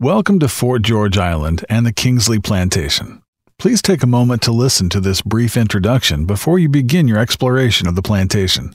[0.00, 3.20] Welcome to Fort George Island and the Kingsley Plantation.
[3.58, 7.88] Please take a moment to listen to this brief introduction before you begin your exploration
[7.88, 8.74] of the plantation.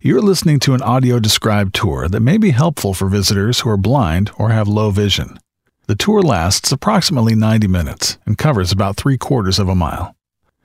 [0.00, 3.76] You're listening to an audio described tour that may be helpful for visitors who are
[3.76, 5.38] blind or have low vision.
[5.86, 10.16] The tour lasts approximately 90 minutes and covers about three quarters of a mile.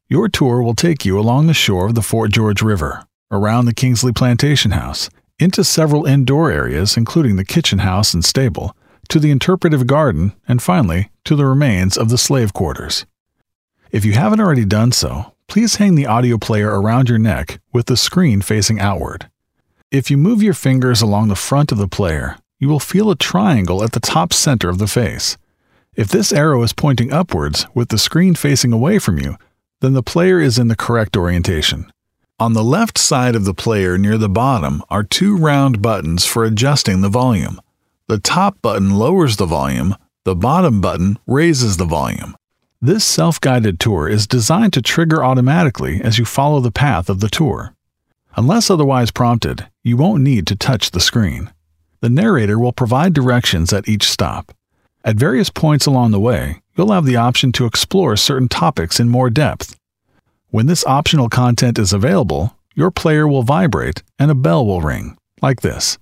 [0.07, 3.73] Your tour will take you along the shore of the Fort George River, around the
[3.73, 5.09] Kingsley Plantation House,
[5.39, 8.73] into several indoor areas, including the kitchen house and stable,
[9.09, 13.05] to the interpretive garden, and finally to the remains of the slave quarters.
[13.91, 17.87] If you haven't already done so, please hang the audio player around your neck with
[17.87, 19.29] the screen facing outward.
[19.91, 23.15] If you move your fingers along the front of the player, you will feel a
[23.15, 25.37] triangle at the top center of the face.
[25.95, 29.37] If this arrow is pointing upwards with the screen facing away from you,
[29.81, 31.91] then the player is in the correct orientation.
[32.39, 36.45] On the left side of the player near the bottom are two round buttons for
[36.45, 37.59] adjusting the volume.
[38.09, 39.95] The top button lowers the volume,
[40.25, 42.35] the bottom button raises the volume.
[42.81, 47.19] This self guided tour is designed to trigger automatically as you follow the path of
[47.19, 47.75] the tour.
[48.35, 51.51] Unless otherwise prompted, you won't need to touch the screen.
[52.01, 54.53] The narrator will provide directions at each stop.
[55.05, 59.09] At various points along the way, you'll have the option to explore certain topics in
[59.09, 59.77] more depth.
[60.49, 65.15] When this optional content is available, your player will vibrate and a bell will ring,
[65.43, 65.99] like this.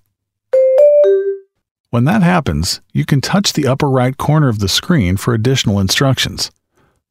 [1.97, 5.79] When that happens, you can touch the upper right corner of the screen for additional
[5.79, 6.51] instructions.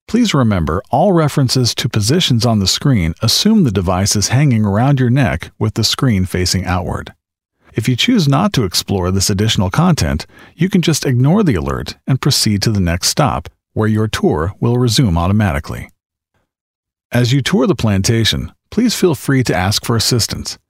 [0.07, 5.01] Please remember all references to positions on the screen assume the device is hanging around
[5.01, 7.13] your neck with the screen facing outward.
[7.75, 11.97] If you choose not to explore this additional content, you can just ignore the alert
[12.07, 15.91] and proceed to the next stop, where your tour will resume automatically.
[17.11, 20.61] As you tour the plantation, please feel free to ask for assistance.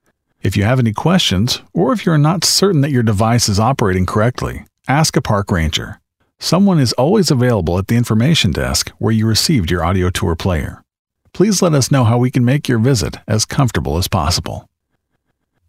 [0.47, 3.59] If you have any questions, or if you are not certain that your device is
[3.59, 5.99] operating correctly, ask a park ranger.
[6.39, 10.85] Someone is always available at the information desk where you received your audio tour player.
[11.33, 14.69] Please let us know how we can make your visit as comfortable as possible.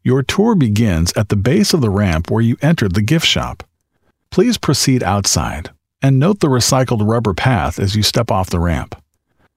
[0.04, 3.64] Your tour begins at the base of the ramp where you entered the gift shop.
[4.30, 5.70] Please proceed outside
[6.00, 8.94] and note the recycled rubber path as you step off the ramp.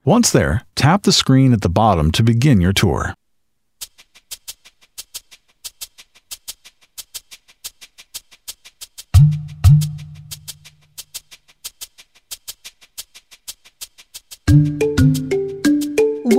[0.04, 3.14] Once there, tap the screen at the bottom to begin your tour.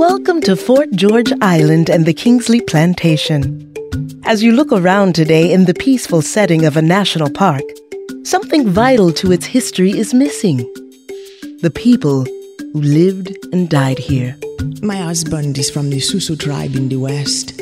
[0.09, 3.73] Welcome to Fort George Island and the Kingsley Plantation.
[4.25, 7.63] As you look around today in the peaceful setting of a national park,
[8.25, 10.59] something vital to its history is missing.
[11.61, 12.25] The people
[12.73, 14.37] who lived and died here.
[14.83, 17.61] My husband is from the Susu tribe in the west,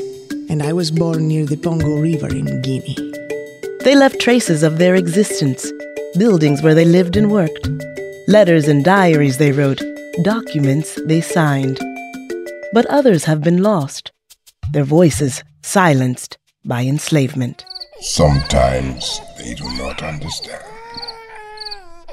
[0.49, 2.97] and I was born near the Pongo River in Guinea.
[3.85, 5.71] They left traces of their existence,
[6.17, 7.69] buildings where they lived and worked,
[8.29, 9.83] letters and diaries they wrote,
[10.23, 11.79] documents they signed.
[12.73, 14.13] But others have been lost,
[14.73, 17.65] their voices silenced by enslavement.
[18.01, 20.65] Sometimes they do not understand.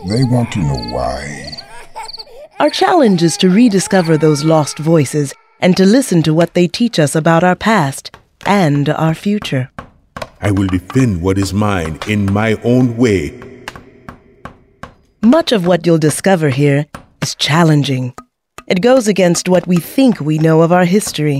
[0.08, 1.60] They want to know why.
[2.60, 6.98] Our challenge is to rediscover those lost voices and to listen to what they teach
[6.98, 9.70] us about our past and our future.
[10.42, 13.40] I will defend what is mine in my own way.
[15.22, 16.86] Much of what you'll discover here
[17.22, 18.14] is challenging.
[18.68, 21.40] It goes against what we think we know of our history.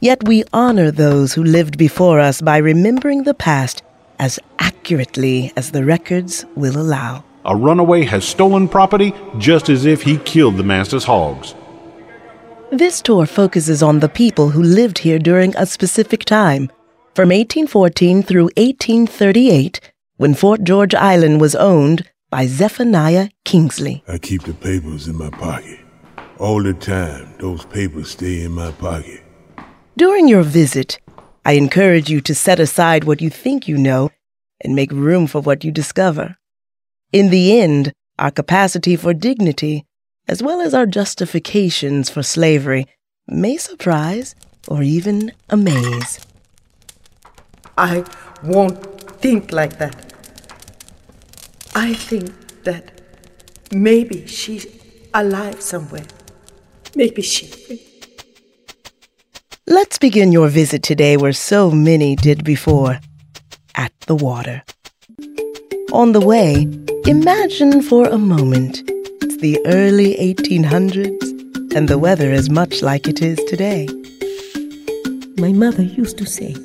[0.00, 3.82] Yet we honor those who lived before us by remembering the past
[4.20, 7.24] as accurately as the records will allow.
[7.44, 11.56] A runaway has stolen property just as if he killed the master's hogs.
[12.70, 16.70] This tour focuses on the people who lived here during a specific time,
[17.16, 19.80] from 1814 through 1838,
[20.18, 24.04] when Fort George Island was owned by Zephaniah Kingsley.
[24.06, 25.80] I keep the papers in my pocket.
[26.38, 29.22] All the time, those papers stay in my pocket.
[29.96, 31.00] During your visit,
[31.44, 34.10] I encourage you to set aside what you think you know
[34.60, 36.36] and make room for what you discover.
[37.12, 39.84] In the end, our capacity for dignity,
[40.28, 42.86] as well as our justifications for slavery,
[43.26, 44.36] may surprise
[44.68, 46.20] or even amaze.
[47.76, 48.04] I
[48.44, 48.78] won't
[49.20, 50.12] think like that.
[51.74, 53.00] I think that
[53.72, 54.66] maybe she's
[55.12, 56.06] alive somewhere.
[56.98, 57.48] Maybe she.
[59.68, 62.98] Let's begin your visit today where so many did before
[63.76, 64.64] at the water.
[65.92, 66.66] On the way,
[67.06, 68.82] imagine for a moment
[69.22, 73.86] it's the early 1800s and the weather is much like it is today.
[75.38, 76.56] My mother used to say,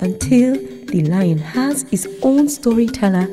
[0.00, 0.56] until
[0.92, 3.26] the lion has his own storyteller,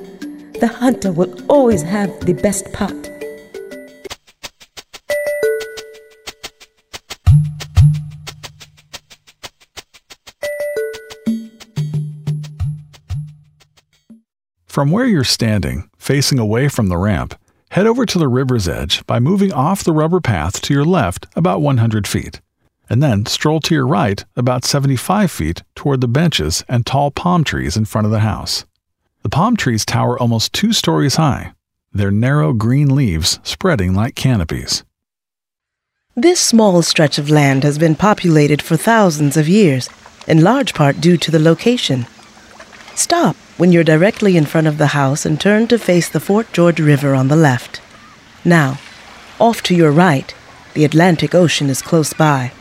[0.61, 3.04] The hunter will always have the best pot.
[14.75, 17.33] From where you're standing, facing away from the ramp,
[17.71, 21.27] head over to the river's edge by moving off the rubber path to your left
[21.33, 22.41] about 100 feet,
[22.89, 27.45] and then stroll to your right about 75 feet toward the benches and tall palm
[27.45, 28.65] trees in front of the house.
[29.23, 31.53] The palm trees tower almost two stories high,
[31.93, 34.83] their narrow green leaves spreading like canopies.
[36.17, 39.89] This small stretch of land has been populated for thousands of years,
[40.27, 42.07] in large part due to the location.
[42.93, 46.51] Stop when you're directly in front of the house and turn to face the Fort
[46.51, 47.81] George River on the left.
[48.43, 48.79] Now,
[49.39, 50.33] off to your right,
[50.73, 52.51] the Atlantic Ocean is close by.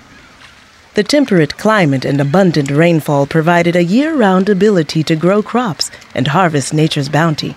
[0.95, 6.29] The temperate climate and abundant rainfall provided a year round ability to grow crops and
[6.29, 7.57] harvest nature's bounty.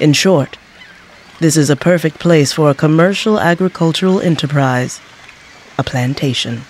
[0.00, 0.56] In short,
[1.40, 5.00] this is a perfect place for a commercial agricultural enterprise,
[5.76, 6.62] a plantation.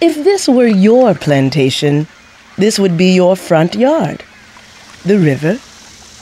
[0.00, 2.06] If this were your plantation,
[2.58, 4.24] this would be your front yard,
[5.04, 5.60] the river,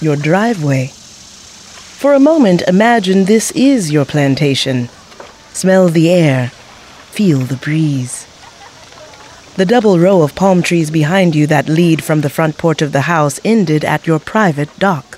[0.00, 0.88] your driveway.
[0.88, 4.88] For a moment, imagine this is your plantation.
[5.52, 8.26] Smell the air, feel the breeze.
[9.56, 12.92] The double row of palm trees behind you that lead from the front porch of
[12.92, 15.16] the house ended at your private dock.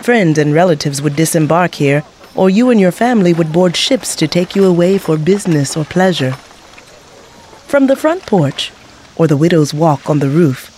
[0.00, 2.02] Friends and relatives would disembark here,
[2.34, 5.84] or you and your family would board ships to take you away for business or
[5.84, 6.32] pleasure.
[7.68, 8.72] From the front porch,
[9.20, 10.70] or the widow's walk on the roof,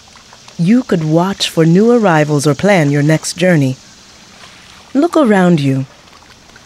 [0.58, 3.76] you could watch for new arrivals or plan your next journey.
[4.92, 5.86] Look around you.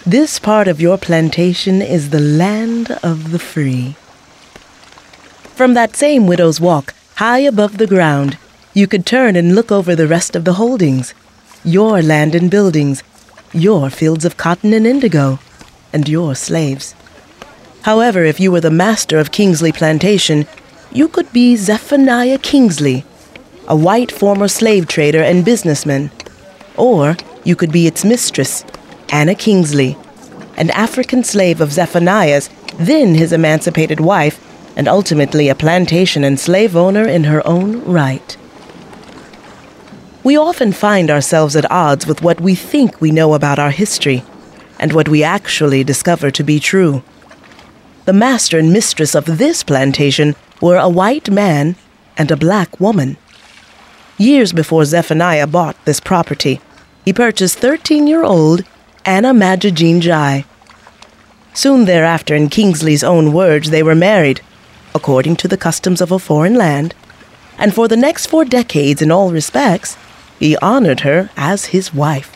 [0.06, 3.94] This part of your plantation is the land of the free.
[5.55, 8.38] From that same widow's walk, high above the ground,
[8.72, 11.12] you could turn and look over the rest of the holdings
[11.62, 13.02] your land and buildings,
[13.52, 15.38] your fields of cotton and indigo,
[15.93, 16.94] and your slaves.
[17.82, 20.46] However, if you were the master of Kingsley Plantation,
[20.92, 23.04] you could be Zephaniah Kingsley,
[23.68, 26.10] a white former slave trader and businessman.
[26.76, 28.64] Or you could be its mistress,
[29.10, 29.96] Anna Kingsley,
[30.56, 34.42] an African slave of Zephaniah's, then his emancipated wife,
[34.76, 38.36] and ultimately a plantation and slave owner in her own right.
[40.22, 44.24] We often find ourselves at odds with what we think we know about our history
[44.78, 47.02] and what we actually discover to be true.
[48.06, 51.76] The master and mistress of this plantation were a white man
[52.17, 53.17] and a black woman.
[54.19, 56.61] Years before Zephaniah bought this property,
[57.05, 58.64] he purchased 13 year old
[59.05, 60.44] Anna Madgigine Jai.
[61.55, 64.41] Soon thereafter, in Kingsley's own words, they were married,
[64.94, 66.94] according to the customs of a foreign land,
[67.58, 69.97] and for the next four decades, in all respects,
[70.38, 72.32] he honored her as his wife.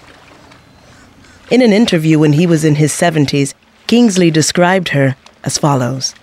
[1.51, 3.55] In an interview when he was in his 70s,
[3.87, 6.15] Kingsley described her as follows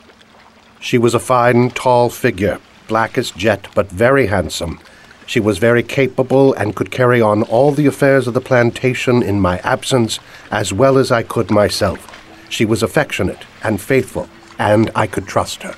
[0.79, 4.79] She was a fine, tall figure, black as jet, but very handsome.
[5.25, 9.41] She was very capable and could carry on all the affairs of the plantation in
[9.41, 10.19] my absence
[10.51, 12.13] as well as I could myself.
[12.49, 15.75] She was affectionate and faithful, and I could trust her.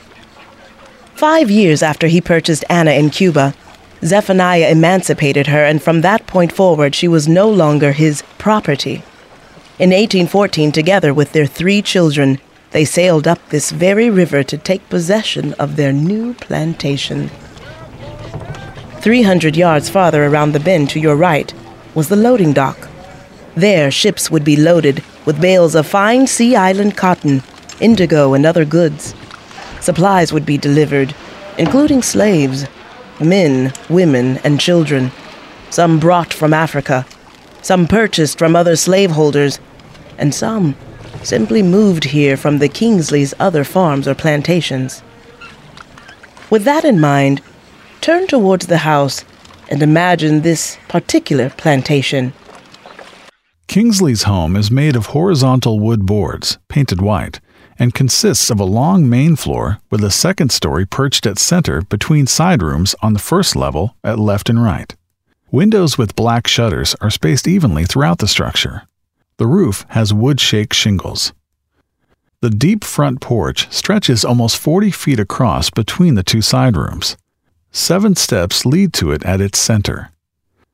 [1.15, 3.55] Five years after he purchased Anna in Cuba,
[4.03, 9.03] Zephaniah emancipated her, and from that point forward, she was no longer his property.
[9.77, 12.39] In 1814, together with their three children,
[12.71, 17.29] they sailed up this very river to take possession of their new plantation.
[18.99, 21.53] 300 yards farther around the bend to your right
[21.95, 22.87] was the loading dock.
[23.55, 27.41] There, ships would be loaded with bales of fine Sea Island cotton,
[27.79, 29.15] indigo, and other goods.
[29.81, 31.15] Supplies would be delivered,
[31.57, 32.67] including slaves,
[33.19, 35.11] men, women, and children,
[35.69, 37.05] some brought from Africa,
[37.61, 39.59] some purchased from other slaveholders,
[40.17, 40.75] and some
[41.23, 45.03] simply moved here from the Kingsley's other farms or plantations.
[46.49, 47.41] With that in mind,
[48.01, 49.23] turn towards the house
[49.69, 52.33] and imagine this particular plantation.
[53.67, 57.39] Kingsley's home is made of horizontal wood boards, painted white,
[57.77, 62.25] and consists of a long main floor with a second story perched at center between
[62.25, 64.95] side rooms on the first level at left and right.
[65.51, 68.88] Windows with black shutters are spaced evenly throughout the structure.
[69.39, 71.31] The roof has wood shake shingles.
[72.41, 77.15] The deep front porch stretches almost 40 feet across between the two side rooms.
[77.71, 80.11] Seven steps lead to it at its center.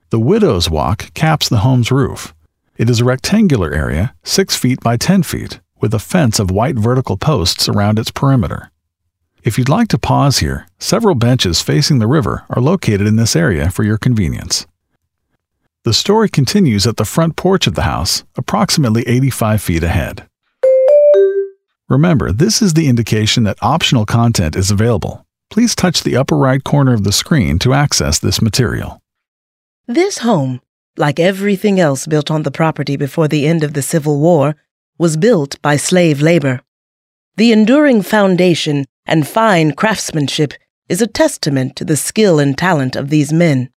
[0.09, 2.33] The Widow's Walk caps the home's roof.
[2.75, 6.75] It is a rectangular area, 6 feet by 10 feet, with a fence of white
[6.75, 8.71] vertical posts around its perimeter.
[9.43, 13.35] If you'd like to pause here, several benches facing the river are located in this
[13.35, 14.65] area for your convenience.
[15.85, 20.27] The story continues at the front porch of the house, approximately 85 feet ahead.
[21.87, 25.27] Remember, this is the indication that optional content is available.
[25.51, 28.99] Please touch the upper right corner of the screen to access this material.
[29.85, 30.59] This home,
[30.97, 34.55] like everything else built on the property before the end of the Civil War,
[34.97, 36.63] was built by slave labor.
[37.35, 40.55] The enduring foundation and fine craftsmanship
[40.89, 43.69] is a testament to the skill and talent of these men.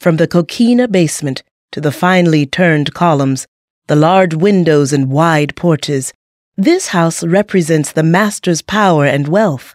[0.00, 3.46] From the coquina basement to the finely turned columns,
[3.86, 6.12] the large windows and wide porches,
[6.56, 9.74] this house represents the master's power and wealth.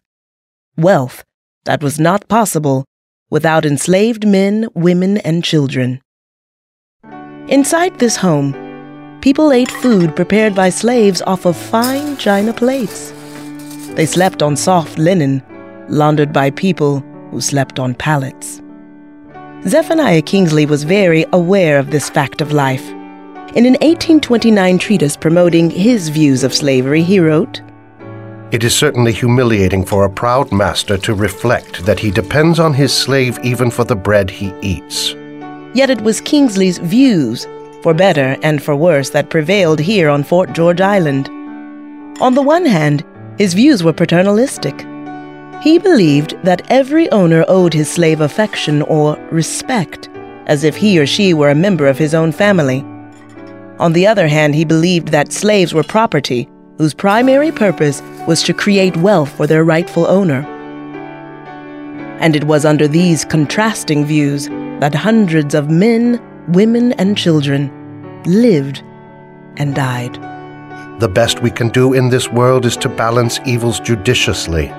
[0.78, 1.24] Wealth
[1.66, 2.86] that was not possible
[3.30, 6.02] without enslaved men, women, and children.
[7.48, 8.56] Inside this home,
[9.22, 13.12] people ate food prepared by slaves off of fine china plates.
[13.96, 15.44] They slept on soft linen,
[15.90, 18.62] laundered by people who slept on pallets.
[19.68, 22.88] Zephaniah Kingsley was very aware of this fact of life.
[23.56, 27.62] In an 1829 treatise promoting his views of slavery, he wrote,
[28.52, 32.94] It is certainly humiliating for a proud master to reflect that he depends on his
[32.94, 35.14] slave even for the bread he eats.
[35.74, 37.46] Yet it was Kingsley's views,
[37.84, 41.28] for better and for worse, that prevailed here on Fort George Island.
[42.22, 43.04] On the one hand,
[43.38, 44.86] his views were paternalistic.
[45.62, 50.08] He believed that every owner owed his slave affection or respect,
[50.46, 52.80] as if he or she were a member of his own family.
[53.78, 56.48] On the other hand, he believed that slaves were property
[56.78, 60.46] whose primary purpose was to create wealth for their rightful owner.
[62.22, 64.48] And it was under these contrasting views
[64.80, 66.22] that hundreds of men,
[66.54, 67.70] women, and children
[68.24, 68.82] lived
[69.58, 70.14] and died.
[71.02, 74.72] The best we can do in this world is to balance evils judiciously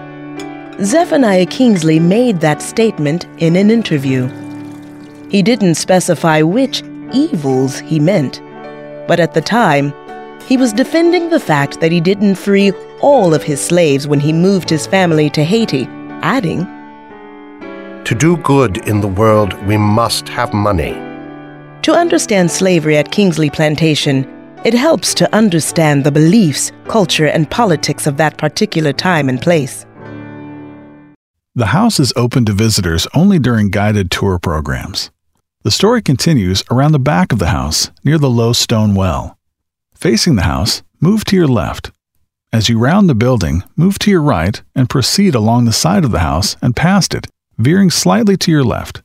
[0.82, 4.28] Zephaniah Kingsley made that statement in an interview.
[5.28, 6.82] He didn't specify which
[7.12, 8.40] evils he meant,
[9.06, 9.92] but at the time,
[10.46, 12.72] he was defending the fact that he didn't free
[13.02, 15.84] all of his slaves when he moved his family to Haiti,
[16.22, 16.60] adding,
[18.04, 20.94] To do good in the world, we must have money.
[21.82, 24.26] To understand slavery at Kingsley Plantation,
[24.64, 29.84] it helps to understand the beliefs, culture, and politics of that particular time and place.
[31.56, 35.10] The house is open to visitors only during guided tour programs.
[35.64, 39.36] The story continues around the back of the house near the low stone well.
[39.92, 41.90] Facing the house, move to your left.
[42.52, 46.12] As you round the building, move to your right and proceed along the side of
[46.12, 47.26] the house and past it,
[47.58, 49.02] veering slightly to your left.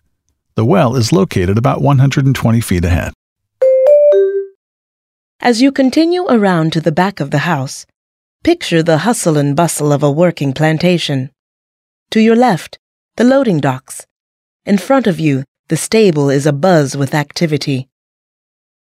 [0.54, 3.12] The well is located about 120 feet ahead.
[5.42, 7.88] As you continue around to the back of the house,
[8.44, 11.32] picture the hustle and bustle of a working plantation.
[12.12, 12.80] To your left,
[13.18, 14.06] the loading docks.
[14.66, 17.90] In front of you, the stable is abuzz with activity.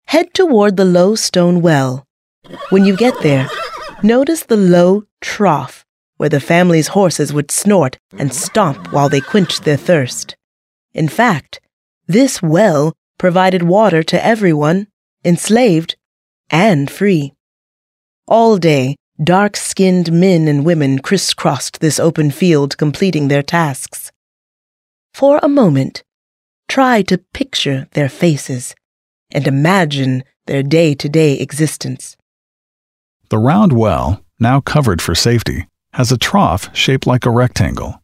[0.07, 2.07] Head toward the low stone well.
[2.71, 3.49] When you get there,
[4.03, 5.85] notice the low trough
[6.17, 10.37] where the family's horses would snort and stomp while they quenched their thirst.
[10.95, 11.61] In fact,
[12.07, 14.87] this well provided water to everyone,
[15.25, 15.97] enslaved
[16.51, 17.33] and free.
[18.27, 24.13] All day, Dark skinned men and women crisscrossed this open field, completing their tasks.
[25.15, 26.05] For a moment,
[26.69, 28.75] try to picture their faces
[29.31, 32.17] and imagine their day to day existence.
[33.31, 38.03] The round well, now covered for safety, has a trough shaped like a rectangle.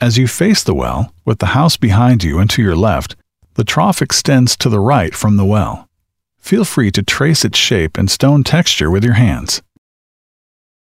[0.00, 3.14] As you face the well, with the house behind you and to your left,
[3.54, 5.88] the trough extends to the right from the well.
[6.40, 9.62] Feel free to trace its shape and stone texture with your hands.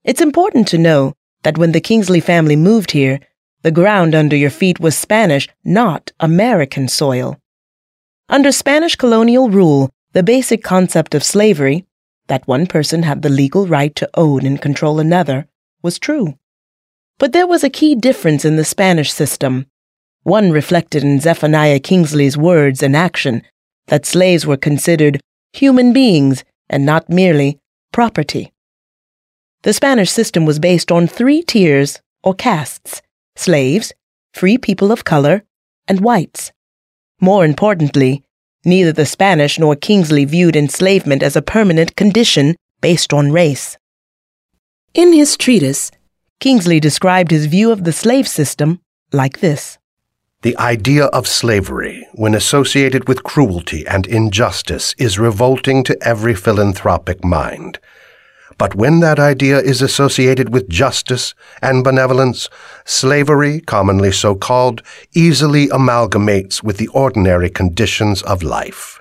[0.10, 1.14] It's important to know
[1.44, 3.20] that when the Kingsley family moved here,
[3.62, 7.38] the ground under your feet was Spanish, not American soil.
[8.28, 11.86] Under Spanish colonial rule, the basic concept of slavery,
[12.26, 15.48] that one person had the legal right to own and control another,
[15.84, 16.40] was true.
[17.20, 19.68] But there was a key difference in the Spanish system,
[20.24, 23.44] one reflected in Zephaniah Kingsley's words and action,
[23.90, 25.22] that slaves were considered
[25.54, 27.60] human beings and not merely
[27.92, 28.52] property.
[29.64, 33.02] The Spanish system was based on three tiers or castes
[33.36, 33.92] slaves,
[34.34, 35.44] free people of color,
[35.88, 36.52] and whites.
[37.20, 38.24] More importantly,
[38.66, 43.78] neither the Spanish nor Kingsley viewed enslavement as a permanent condition based on race.
[44.94, 45.92] In his treatise,
[46.40, 48.80] Kingsley described his view of the slave system
[49.12, 49.78] like this
[50.42, 57.26] The idea of slavery, when associated with cruelty and injustice, is revolting to every philanthropic
[57.26, 57.80] mind.
[58.60, 62.50] But when that idea is associated with justice and benevolence,
[62.86, 64.84] slavery, commonly so called,
[65.16, 69.00] easily amalgamates with the ordinary conditions of life.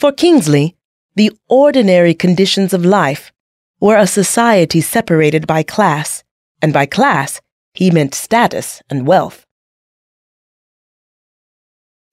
[0.00, 0.76] For Kingsley,
[1.14, 3.32] the ordinary conditions of life
[3.80, 6.24] were a society separated by class,
[6.60, 7.40] and by class,
[7.72, 9.46] he meant status and wealth.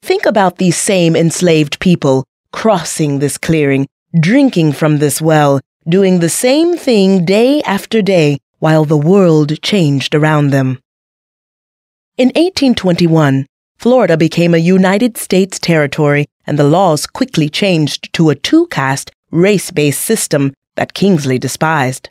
[0.03, 6.29] Think about these same enslaved people crossing this clearing, drinking from this well, doing the
[6.29, 10.79] same thing day after day while the world changed around them.
[12.17, 13.45] In 1821,
[13.77, 19.11] Florida became a United States territory and the laws quickly changed to a two caste,
[19.29, 22.09] race based system that Kingsley despised.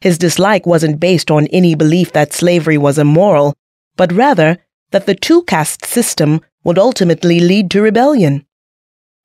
[0.00, 3.54] His dislike wasn't based on any belief that slavery was immoral,
[3.96, 4.58] but rather
[4.90, 8.46] that the two caste system would ultimately lead to rebellion.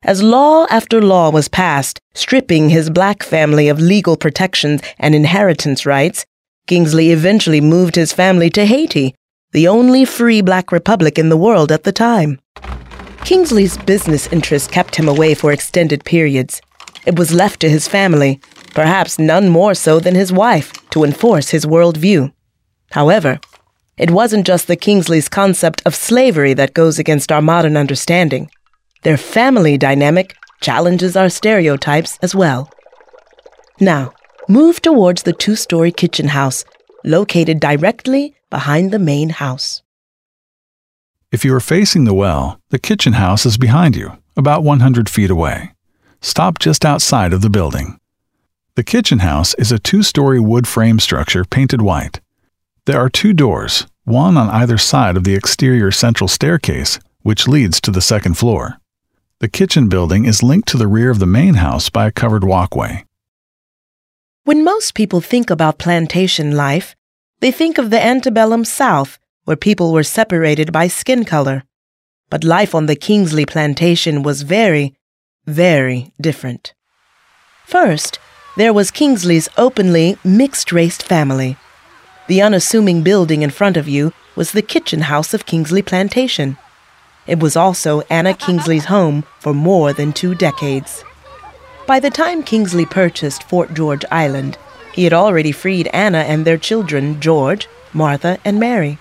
[0.04, 5.86] As law after law was passed, stripping his black family of legal protections and inheritance
[5.86, 6.26] rights,
[6.68, 9.14] Kingsley eventually moved his family to Haiti,
[9.52, 12.40] the only free black republic in the world at the time.
[13.26, 16.62] Kingsley's business interests kept him away for extended periods.
[17.06, 18.40] It was left to his family,
[18.74, 22.32] perhaps none more so than his wife, to enforce his worldview.
[22.92, 23.42] However,
[23.98, 28.50] it wasn't just the Kingsley's concept of slavery that goes against our modern understanding.
[29.04, 32.70] Their family dynamic challenges our stereotypes as well.
[33.80, 34.14] Now,
[34.50, 36.66] move towards the two story kitchen house,
[37.06, 39.82] located directly behind the main house.
[41.32, 45.30] If you are facing the well, the kitchen house is behind you, about 100 feet
[45.30, 45.72] away.
[46.22, 48.00] Stop just outside of the building.
[48.76, 52.20] The kitchen house is a two story wood frame structure painted white.
[52.86, 57.80] There are two doors, one on either side of the exterior central staircase, which leads
[57.82, 58.79] to the second floor.
[59.42, 62.44] The kitchen building is linked to the rear of the main house by a covered
[62.44, 63.06] walkway.
[64.44, 66.94] When most people think about plantation life,
[67.40, 71.64] they think of the antebellum South, where people were separated by skin color.
[72.30, 74.94] But life on the Kingsley plantation was very,
[75.46, 76.74] very different.
[77.66, 78.20] First,
[78.58, 81.56] there was Kingsley's openly mixed raced family.
[82.28, 86.58] The unassuming building in front of you was the kitchen house of Kingsley Plantation.
[87.30, 91.04] It was also Anna Kingsley's home for more than two decades.
[91.86, 94.58] By the time Kingsley purchased Fort George Island,
[94.94, 98.98] he had already freed Anna and their children, George, Martha, and Mary.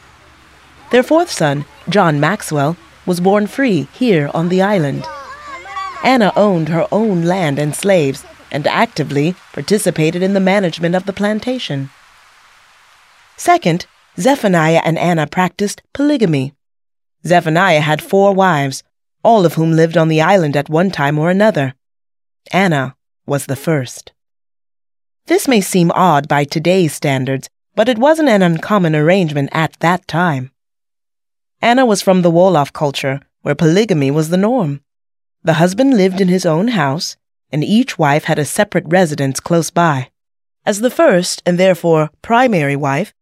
[0.90, 5.06] Their fourth son, John Maxwell, was born free here on the island.
[6.04, 11.14] Anna owned her own land and slaves and actively participated in the management of the
[11.14, 11.88] plantation.
[13.38, 13.86] Second,
[14.18, 16.52] Zephaniah and Anna practiced polygamy.
[17.28, 18.82] Zephaniah had four wives,
[19.22, 21.74] all of whom lived on the island at one time or another.
[22.52, 24.12] Anna was the first.
[25.26, 30.08] This may seem odd by today's standards, but it wasn't an uncommon arrangement at that
[30.08, 30.50] time.
[31.60, 34.80] Anna was from the Wolof culture, where polygamy was the norm.
[35.44, 37.16] The husband lived in his own house,
[37.50, 40.10] and each wife had a separate residence close by.
[40.64, 43.12] As the first, and therefore primary wife,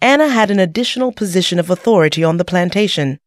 [0.00, 3.20] Anna had an additional position of authority on the plantation.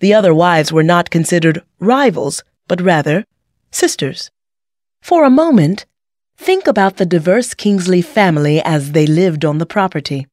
[0.00, 3.24] The other wives were not considered rivals, but rather
[3.70, 4.30] sisters.
[5.00, 5.86] For a moment,
[6.40, 10.26] Think about the diverse Kingsley family as they lived on the property.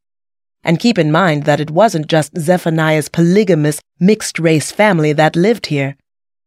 [0.63, 5.65] And keep in mind that it wasn't just Zephaniah's polygamous mixed race family that lived
[5.65, 5.97] here,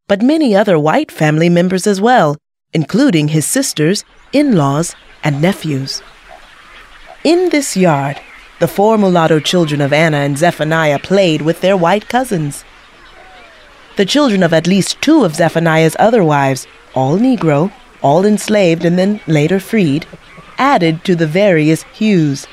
[0.08, 2.38] but many other white family members as well,
[2.72, 4.02] including his sisters,
[4.32, 6.02] in laws, and nephews.
[7.22, 8.18] In this yard,
[8.60, 12.64] the four mulatto children of Anna and Zephaniah played with their white cousins.
[14.00, 18.98] The children of at least two of Zephaniah's other wives, all Negro, all enslaved and
[18.98, 20.06] then later freed,
[20.56, 22.46] added to the various hues.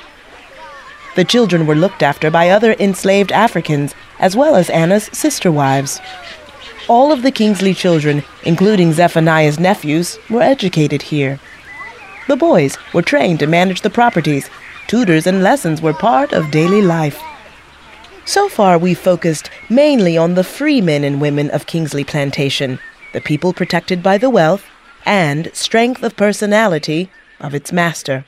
[1.15, 6.01] The children were looked after by other enslaved Africans, as well as Anna's sister wives.
[6.89, 11.39] All of the Kingsley children, including Zephaniah's nephews, were educated here.
[12.27, 14.49] The boys were trained to manage the properties.
[14.88, 17.17] Tutors and lessons were part of daily life.
[18.28, 22.78] So far, we've focused mainly on the free men and women of Kingsley Plantation,
[23.13, 24.66] the people protected by the wealth
[25.06, 27.10] and strength of personality
[27.40, 28.26] of its master.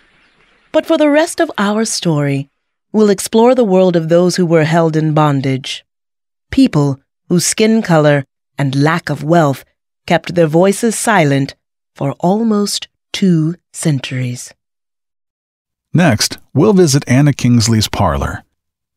[0.72, 2.48] But for the rest of our story,
[2.94, 5.84] we'll explore the world of those who were held in bondage.
[6.50, 8.24] People whose skin color
[8.58, 9.66] and lack of wealth
[10.08, 11.56] kept their voices silent
[11.94, 14.54] for almost two centuries.
[15.94, 18.46] Next, we'll visit Anna Kingsley's parlor.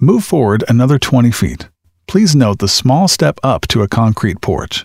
[0.05, 1.69] Move forward another 20 feet.
[2.09, 4.85] Please note the small step up to a concrete porch.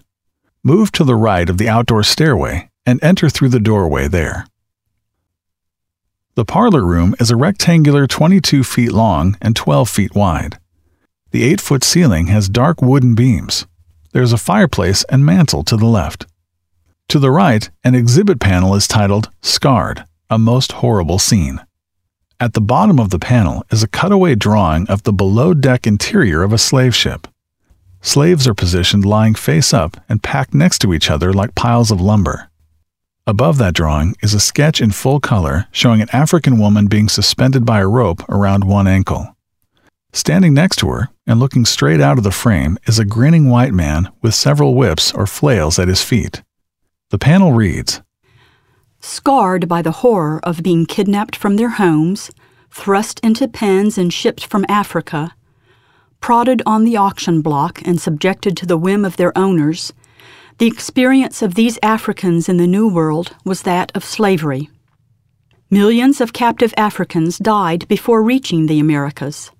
[0.61, 4.45] Move to the right of the outdoor stairway and enter through the doorway there.
[6.35, 10.59] The parlor room is a rectangular 22 feet long and 12 feet wide.
[11.31, 13.65] The 8 foot ceiling has dark wooden beams.
[14.13, 16.27] There's a fireplace and mantel to the left.
[17.07, 21.65] To the right, an exhibit panel is titled Scarred, a most horrible scene.
[22.39, 26.43] At the bottom of the panel is a cutaway drawing of the below deck interior
[26.43, 27.27] of a slave ship.
[28.01, 31.99] Slaves are positioned lying face up and packed next to each other like piles of
[31.99, 32.49] lumber.
[33.25, 37.65] Above that drawing is a sketch in full color showing an African woman being suspended
[37.65, 39.35] by a rope around one ankle.
[40.13, 43.73] Standing next to her and looking straight out of the frame is a grinning white
[43.73, 46.43] man with several whips or flails at his feet.
[47.09, 48.01] The panel reads
[48.99, 52.31] Scarred by the horror of being kidnapped from their homes,
[52.71, 55.33] thrust into pens and shipped from Africa,
[56.19, 59.93] prodded on the auction block and subjected to the whim of their owners,
[60.57, 64.69] the experience of these Africans in the New World was that of slavery.
[65.69, 69.51] Millions of captive Africans died before reaching the Americas.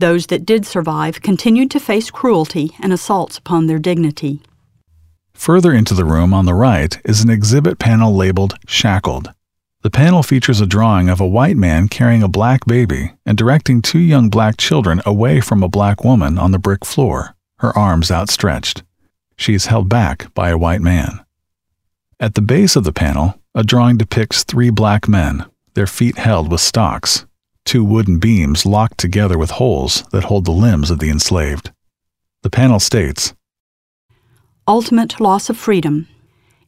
[0.00, 4.42] Those that did survive continued to face cruelty and assaults upon their dignity.
[5.40, 9.32] Further into the room on the right is an exhibit panel labeled Shackled.
[9.80, 13.80] The panel features a drawing of a white man carrying a black baby and directing
[13.80, 18.10] two young black children away from a black woman on the brick floor, her arms
[18.10, 18.82] outstretched.
[19.38, 21.24] She is held back by a white man.
[22.20, 26.52] At the base of the panel, a drawing depicts three black men, their feet held
[26.52, 27.24] with stocks,
[27.64, 31.72] two wooden beams locked together with holes that hold the limbs of the enslaved.
[32.42, 33.32] The panel states
[34.68, 36.06] Ultimate loss of freedom.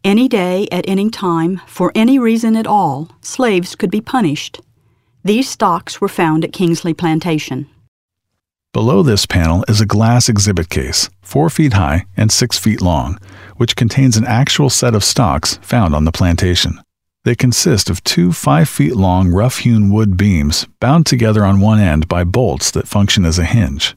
[0.03, 4.61] Any day, at any time, for any reason at all, slaves could be punished.
[5.23, 7.69] These stocks were found at Kingsley Plantation.
[8.73, 13.19] Below this panel is a glass exhibit case, 4 feet high and 6 feet long,
[13.59, 16.81] which contains an actual set of stocks found on the plantation.
[17.25, 21.79] They consist of two 5 feet long rough hewn wood beams bound together on one
[21.79, 23.95] end by bolts that function as a hinge.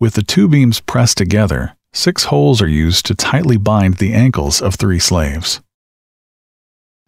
[0.00, 4.60] With the two beams pressed together, six holes are used to tightly bind the ankles
[4.60, 5.62] of three slaves.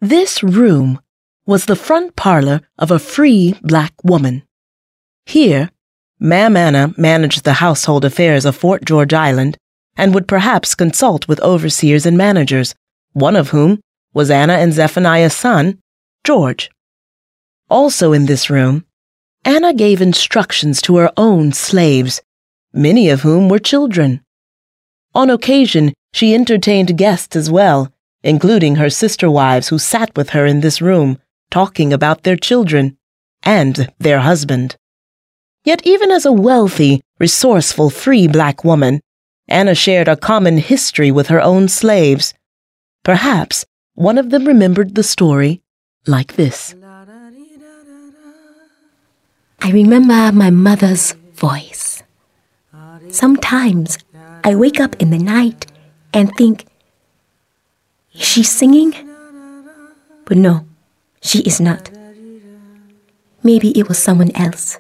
[0.01, 1.01] This room
[1.45, 4.43] was the front parlor of a free black woman.
[5.25, 5.71] Here,
[6.19, 9.59] Ma'am Anna managed the household affairs of Fort George Island
[9.97, 12.75] and would perhaps consult with overseers and managers,
[13.13, 13.81] one of whom
[14.13, 15.79] was Anna and Zephaniah's son,
[16.25, 16.71] George.
[17.69, 18.85] Also in this room,
[19.45, 22.21] Anna gave instructions to her own slaves,
[22.73, 24.21] many of whom were children.
[25.17, 27.91] On occasion, she entertained guests as well,
[28.23, 31.17] including her sister wives who sat with her in this room,
[31.51, 32.99] talking about their children
[33.43, 34.77] and their husband.
[35.65, 39.01] Yet, even as a wealthy, resourceful, free black woman,
[39.49, 42.35] Anna shared a common history with her own slaves.
[43.03, 45.63] Perhaps one of them remembered the story
[46.07, 46.75] like this
[49.63, 52.03] I remember my mother's voice.
[53.09, 53.97] Sometimes
[54.47, 55.67] I wake up in the night
[56.15, 56.67] and think,
[58.15, 58.95] is she singing?
[60.25, 60.69] But no,
[61.21, 61.91] she is not.
[63.43, 64.79] Maybe it was someone else.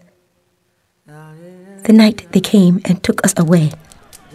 [1.06, 3.72] The night they came and took us away,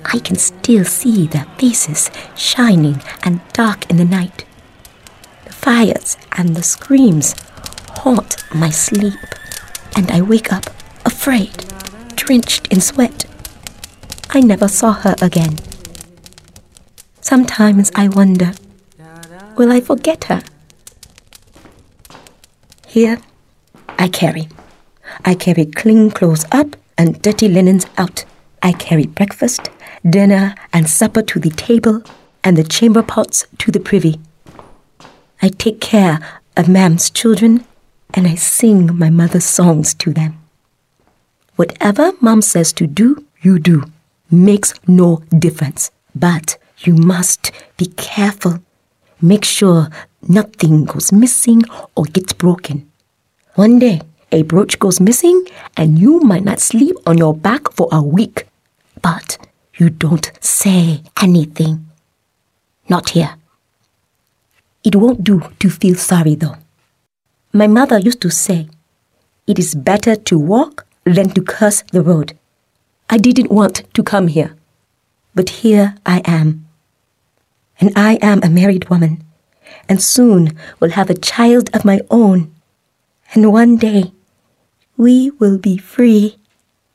[0.03, 4.43] I can still see their faces shining and dark in the night.
[5.45, 7.35] The fires and the screams
[8.03, 9.19] haunt my sleep,
[9.95, 10.65] and I wake up
[11.05, 11.63] afraid,
[12.17, 13.30] drenched in sweat.
[14.33, 15.57] I never saw her again.
[17.19, 18.53] Sometimes I wonder,
[19.57, 20.41] will I forget her?
[22.87, 23.19] Here
[23.99, 24.47] I carry.
[25.25, 28.23] I carry clean clothes up and dirty linens out.
[28.63, 29.69] I carry breakfast,
[30.09, 32.01] dinner, and supper to the table,
[32.43, 34.19] and the chamber pots to the privy.
[35.41, 36.19] I take care
[36.55, 37.65] of Mam's children,
[38.13, 40.37] and I sing my mother's songs to them.
[41.57, 43.91] Whatever Mom says to do, you do.
[44.31, 45.91] Makes no difference.
[46.15, 48.59] But you must be careful.
[49.21, 49.89] Make sure
[50.27, 51.63] nothing goes missing
[51.95, 52.89] or gets broken.
[53.55, 57.89] One day, a brooch goes missing and you might not sleep on your back for
[57.91, 58.47] a week.
[59.01, 59.37] But
[59.77, 61.87] you don't say anything.
[62.87, 63.35] Not here.
[64.83, 66.55] It won't do to feel sorry though.
[67.53, 68.69] My mother used to say,
[69.45, 72.37] It is better to walk than to curse the road.
[73.13, 74.55] I didn't want to come here,
[75.35, 76.65] but here I am.
[77.77, 79.21] And I am a married woman,
[79.89, 82.55] and soon will have a child of my own.
[83.33, 84.13] And one day,
[84.95, 86.37] we will be free,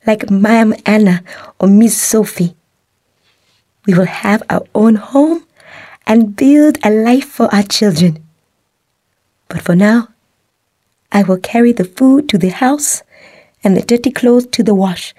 [0.07, 1.23] like Ma'am Anna
[1.61, 2.57] or Miss Sophie.
[3.85, 5.45] We will have our own home
[6.07, 8.25] and build a life for our children.
[9.49, 10.09] But for now,
[11.13, 13.03] I will carry the food to the house
[13.63, 15.13] and the dirty clothes to the wash.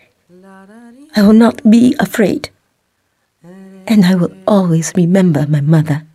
[1.17, 2.51] I will not be afraid.
[3.88, 6.06] And I will always remember my mother.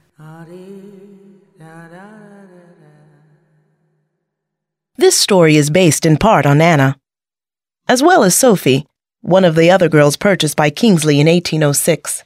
[4.97, 6.97] This story is based in part on Anna,
[7.89, 8.87] as well as Sophie,
[9.23, 12.23] one of the other girls purchased by Kingsley in 1806.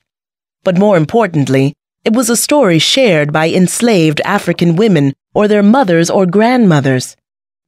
[0.62, 1.72] But more importantly,
[2.04, 7.16] it was a story shared by enslaved African women or their mothers or grandmothers.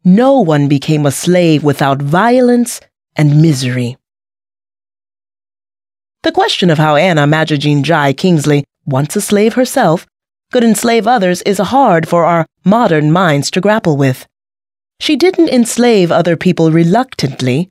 [0.05, 2.83] No one became a slave without violence
[3.17, 3.98] and misery.
[6.29, 10.07] The question of how Anna Madgigine Jai Kingsley, once a slave herself,
[10.53, 14.27] could enslave others is hard for our modern minds to grapple with.
[15.01, 17.71] She didn't enslave other people reluctantly.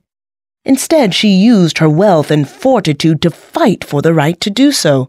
[0.64, 5.08] Instead, she used her wealth and fortitude to fight for the right to do so.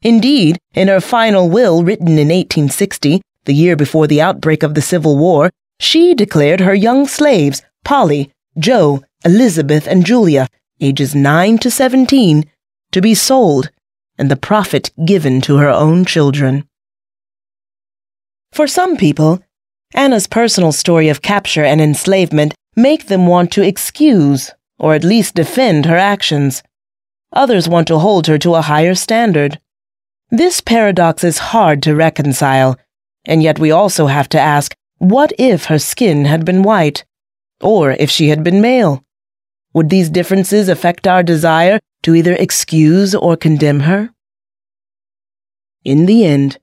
[0.00, 4.80] Indeed, in her final will written in 1860, the year before the outbreak of the
[4.80, 10.48] Civil War, she declared her young slaves, Polly, Joe, Elizabeth, and Julia,
[10.80, 12.44] ages 9 to 17,
[12.92, 13.70] to be sold,
[14.18, 16.64] and the profit given to her own children.
[18.52, 19.42] For some people,
[19.94, 25.34] Anna's personal story of capture and enslavement make them want to excuse, or at least
[25.34, 26.62] defend her actions.
[27.32, 29.58] Others want to hold her to a higher standard.
[30.30, 32.78] This paradox is hard to reconcile,
[33.24, 37.04] and yet we also have to ask, what if her skin had been white?
[37.60, 39.02] Or if she had been male?
[39.74, 44.10] Would these differences affect our desire to either excuse or condemn her?
[45.84, 46.58] In the end,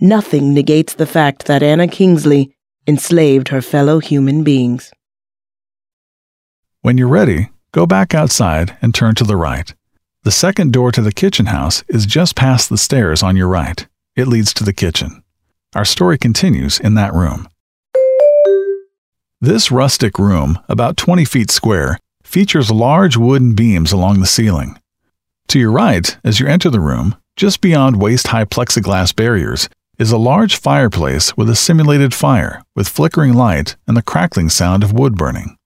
[0.00, 2.54] nothing negates the fact that Anna Kingsley
[2.86, 4.92] enslaved her fellow human beings.
[6.82, 9.74] When you're ready, go back outside and turn to the right.
[10.22, 13.86] The second door to the kitchen house is just past the stairs on your right.
[14.16, 15.22] It leads to the kitchen.
[15.74, 17.48] Our story continues in that room.
[19.40, 21.98] This rustic room, about 20 feet square,
[22.30, 24.78] features large wooden beams along the ceiling.
[25.48, 30.12] To your right, as you enter the room, just beyond waist high plexiglass barriers, is
[30.12, 34.92] a large fireplace with a simulated fire, with flickering light and the crackling sound of
[34.92, 35.56] wood burning.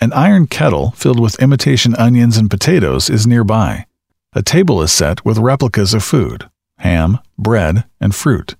[0.00, 3.86] An iron kettle filled with imitation onions and potatoes is nearby.
[4.32, 8.54] A table is set with replicas of food ham, bread, and fruit.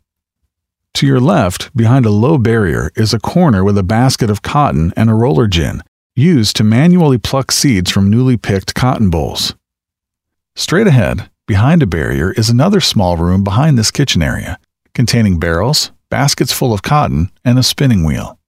[0.94, 4.92] To your left, behind a low barrier, is a corner with a basket of cotton
[4.96, 5.82] and a roller gin,
[6.16, 9.54] used to manually pluck seeds from newly picked cotton bolls.
[10.54, 14.58] Straight ahead, behind a barrier, is another small room behind this kitchen area,
[14.94, 18.38] containing barrels, baskets full of cotton, and a spinning wheel.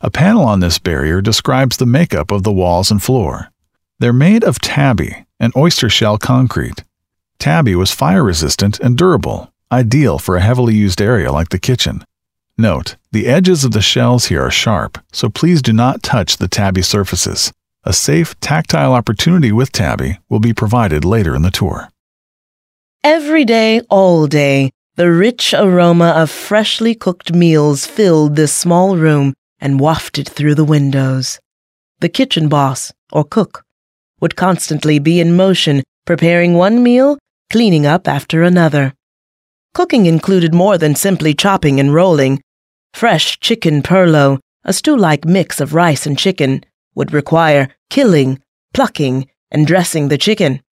[0.00, 3.52] A panel on this barrier describes the makeup of the walls and floor.
[3.98, 6.82] They're made of tabby and oyster shell concrete.
[7.38, 12.04] Tabby was fire resistant and durable, ideal for a heavily used area like the kitchen.
[12.58, 16.48] Note, the edges of the shells here are sharp, so please do not touch the
[16.48, 17.52] tabby surfaces.
[17.84, 21.90] A safe, tactile opportunity with tabby will be provided later in the tour.
[23.04, 29.34] Every day, all day, the rich aroma of freshly cooked meals filled this small room
[29.60, 31.38] and wafted through the windows.
[32.00, 33.62] The kitchen boss, or cook,
[34.20, 37.18] would constantly be in motion, preparing one meal,
[37.50, 38.94] cleaning up after another.
[39.74, 42.40] Cooking included more than simply chopping and rolling.
[42.96, 49.28] Fresh chicken purlo, a stew like mix of rice and chicken, would require killing, plucking,
[49.50, 50.62] and dressing the chicken.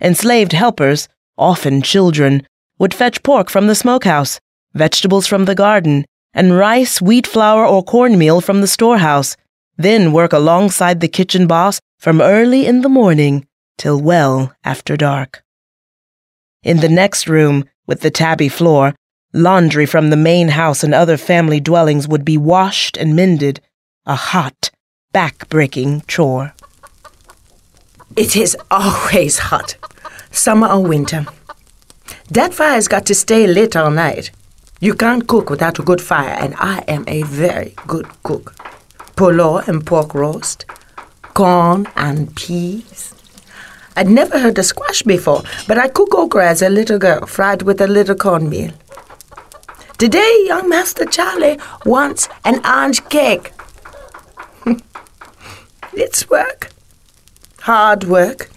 [0.00, 2.46] Enslaved helpers, often children,
[2.78, 4.38] would fetch pork from the smokehouse,
[4.74, 9.36] vegetables from the garden, and rice, wheat flour, or cornmeal from the storehouse,
[9.76, 13.44] then work alongside the kitchen boss from early in the morning
[13.76, 15.42] till well after dark.
[16.62, 18.94] In the next room, with the tabby floor,
[19.36, 23.60] laundry from the main house and other family dwellings would be washed and mended,
[24.06, 24.70] a hot,
[25.12, 26.54] back-breaking chore.
[28.16, 29.76] It is always hot,
[30.30, 31.26] summer or winter.
[32.30, 34.30] That fire's got to stay lit all night.
[34.80, 38.54] You can't cook without a good fire, and I am a very good cook.
[39.16, 40.64] Polo and pork roast,
[41.34, 43.14] corn and peas.
[43.96, 47.62] I'd never heard of squash before, but I cook okra as a little girl, fried
[47.62, 48.72] with a little cornmeal.
[49.98, 53.50] Today, young Master Charlie wants an orange cake.
[55.94, 56.70] it's work.
[57.60, 58.50] Hard work.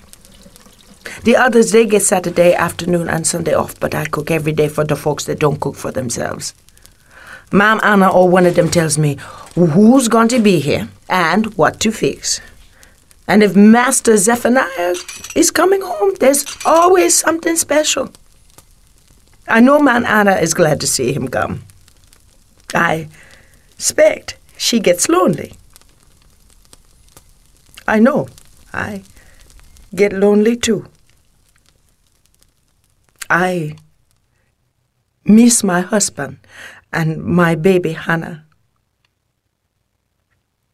[1.23, 4.83] The others, they get Saturday afternoon and Sunday off, but I cook every day for
[4.83, 6.53] the folks that don't cook for themselves.
[7.53, 9.17] Mom Anna or one of them tells me
[9.55, 12.41] who's going to be here and what to fix.
[13.29, 14.95] And if Master Zephaniah
[15.35, 18.11] is coming home, there's always something special.
[19.49, 21.63] I know Mom Anna is glad to see him come.
[22.73, 23.09] I
[23.73, 25.53] expect she gets lonely.
[27.87, 28.27] I know.
[28.71, 29.03] I
[29.95, 30.85] get lonely too.
[33.29, 33.75] I
[35.25, 36.37] miss my husband
[36.93, 38.45] and my baby Hannah.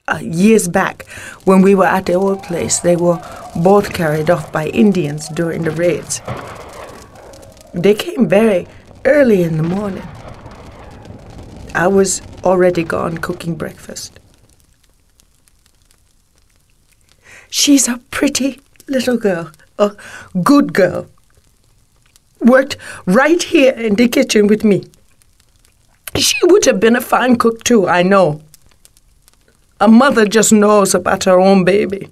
[0.08, 1.08] uh, years back
[1.46, 2.80] when we were at the old place.
[2.80, 3.20] They were
[3.56, 6.22] both carried off by Indians during the raids.
[7.76, 8.68] They came very
[9.04, 10.08] early in the morning.
[11.76, 14.18] I was already gone cooking breakfast.
[17.50, 19.92] She's a pretty little girl, a
[20.42, 21.08] good girl.
[22.40, 24.86] Worked right here in the kitchen with me.
[26.16, 28.42] She would have been a fine cook too, I know.
[29.82, 32.08] A mother just knows about her own baby.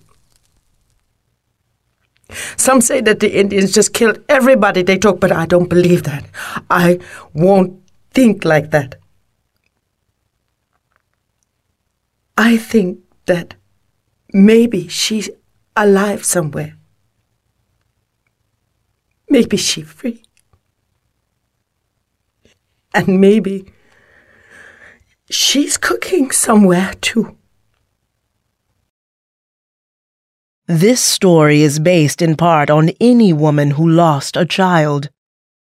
[2.58, 6.26] Some say that the Indians just killed everybody they took, but I don't believe that.
[6.70, 7.00] I
[7.34, 7.82] won't
[8.12, 8.96] think like that.
[12.38, 13.56] I think that
[14.34, 15.30] maybe she's
[15.76, 16.78] alive somewhere.
[19.30, 20.24] Maybe she's free.
[22.94, 23.72] And maybe
[25.30, 27.38] she's cooking somewhere too.
[30.68, 35.10] This story is based in part on any woman who lost a child,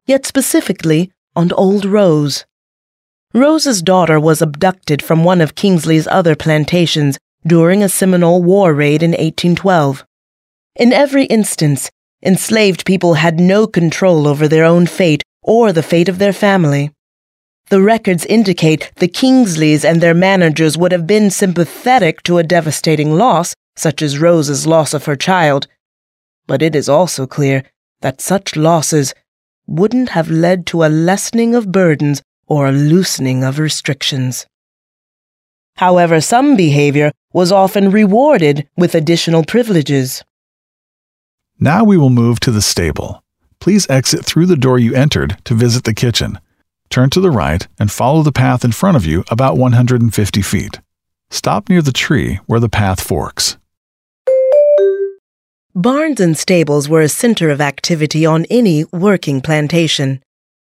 [0.05, 2.45] yet specifically on old Rose.
[3.33, 9.03] Rose's daughter was abducted from one of Kingsley's other plantations during a Seminole war raid
[9.03, 10.05] in 1812.
[10.77, 11.89] In every instance,
[12.23, 16.91] enslaved people had no control over their own fate or the fate of their family.
[17.69, 23.15] The records indicate the Kingsleys and their managers would have been sympathetic to a devastating
[23.15, 25.67] loss such as Rose's loss of her child,
[26.47, 27.63] but it is also clear
[28.01, 29.13] that such losses
[29.67, 34.47] wouldn't have led to a lessening of burdens or a loosening of restrictions.
[35.75, 40.23] However, some behavior was often rewarded with additional privileges.
[41.59, 43.21] Now we will move to the stable.
[43.59, 46.39] Please exit through the door you entered to visit the kitchen.
[46.89, 50.79] Turn to the right and follow the path in front of you about 150 feet.
[51.29, 53.57] Stop near the tree where the path forks.
[55.75, 60.23] Barns and stables were a center of activity on any working plantation,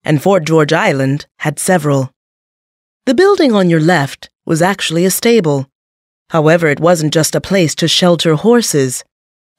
[0.04, 2.12] and Fort George Island had several.
[3.06, 5.68] The building on your left was actually a stable.
[6.32, 9.04] However, it wasn't just a place to shelter horses.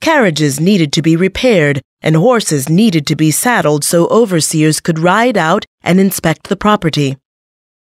[0.00, 5.37] Carriages needed to be repaired, and horses needed to be saddled so overseers could ride
[5.37, 7.16] out and inspect the property.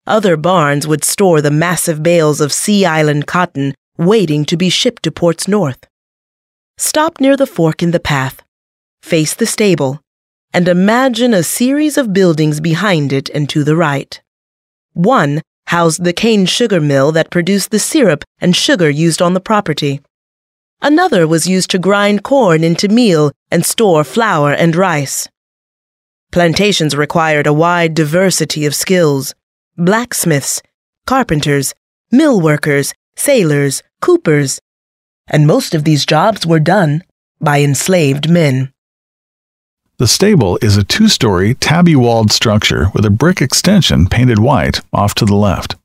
[0.08, 5.04] Other barns would store the massive bales of Sea Island cotton waiting to be shipped
[5.04, 5.86] to ports north.
[6.78, 8.42] Stop near the fork in the path,
[9.04, 10.00] face the stable,
[10.54, 14.22] and imagine a series of buildings behind it and to the right.
[14.94, 19.40] One housed the cane sugar mill that produced the syrup and sugar used on the
[19.42, 20.02] property.
[20.82, 25.28] Another was used to grind corn into meal and store flour and rice.
[26.32, 29.34] Plantations required a wide diversity of skills
[29.78, 30.62] blacksmiths,
[31.06, 31.74] carpenters,
[32.12, 34.60] mill workers, sailors, coopers,
[35.28, 37.04] and most of these jobs were done
[37.42, 38.72] by enslaved men.
[39.98, 44.80] The stable is a two story, tabby walled structure with a brick extension painted white
[44.94, 45.76] off to the left.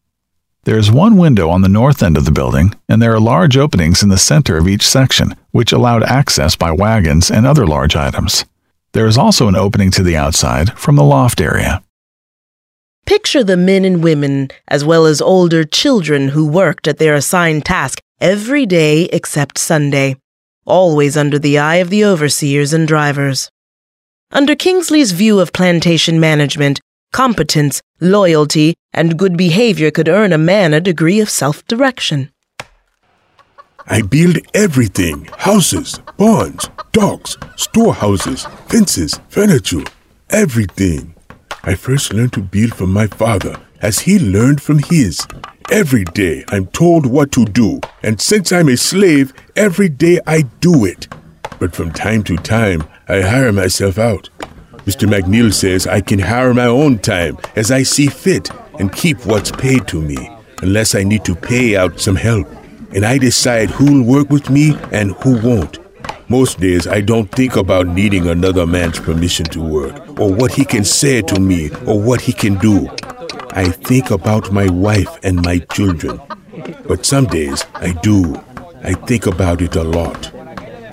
[0.65, 3.59] There is one window on the north end of the building, and there are large
[3.59, 7.95] openings in the center of each section, which allowed access by wagons and other large
[7.95, 8.47] items.
[8.93, 11.83] There is also an opening to the outside from the loft area.
[13.05, 17.67] Picture the men and women, as well as older children who worked at their assigned
[17.67, 20.17] task every day except Sunday,
[20.65, 23.51] always under the eye of the overseers and drivers.
[24.31, 26.81] Under Kingsley's view of plantation management,
[27.15, 32.31] competence, loyalty, and good behavior could earn a man a degree of self direction.
[33.87, 39.85] I build everything houses, barns, docks, storehouses, fences, furniture,
[40.31, 41.15] everything.
[41.63, 45.25] I first learned to build from my father as he learned from his.
[45.71, 50.43] Every day I'm told what to do, and since I'm a slave, every day I
[50.61, 51.07] do it.
[51.61, 54.29] But from time to time, I hire myself out.
[54.87, 55.09] Mr.
[55.09, 59.51] McNeil says I can hire my own time as I see fit and keep what's
[59.51, 60.31] paid to me,
[60.63, 62.47] unless I need to pay out some help.
[62.95, 65.79] And I decide who'll work with me and who won't.
[66.29, 70.65] Most days I don't think about needing another man's permission to work, or what he
[70.65, 72.89] can say to me, or what he can do.
[73.53, 76.21] I think about my wife and my children.
[76.87, 78.37] But some days I do.
[78.83, 80.31] I think about it a lot.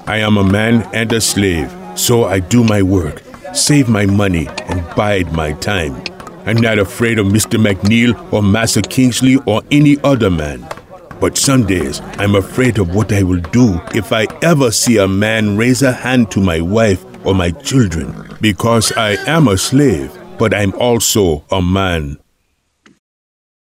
[0.08, 3.22] I am a man and a slave, so I do my work,
[3.54, 6.02] save my money, and bide my time.
[6.45, 7.60] I'm not afraid of Mr.
[7.62, 10.68] McNeil or Master Kingsley or any other man.
[11.20, 15.08] But some days I'm afraid of what I will do if I ever see a
[15.08, 20.18] man raise a hand to my wife or my children, because I am a slave,
[20.39, 22.18] but I'm also a man.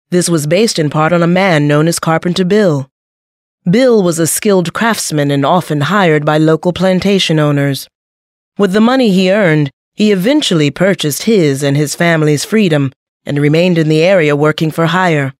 [0.09, 2.89] This was based in part on a man known as Carpenter Bill.
[3.69, 7.87] Bill was a skilled craftsman and often hired by local plantation owners.
[8.57, 12.91] With the money he earned, he eventually purchased his and his family's freedom
[13.25, 15.33] and remained in the area working for hire.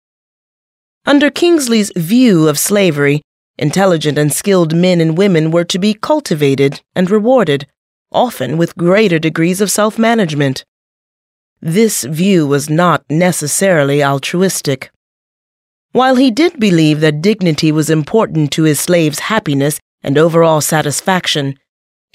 [1.06, 3.22] Under Kingsley's view of slavery,
[3.58, 7.68] intelligent and skilled men and women were to be cultivated and rewarded,
[8.12, 10.66] often with greater degrees of self management.
[11.62, 14.92] This view was not necessarily altruistic.
[15.92, 21.58] While he did believe that dignity was important to his slaves' happiness and overall satisfaction,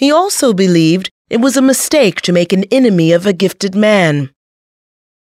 [0.00, 4.30] he also believed it was a mistake to make an enemy of a gifted man.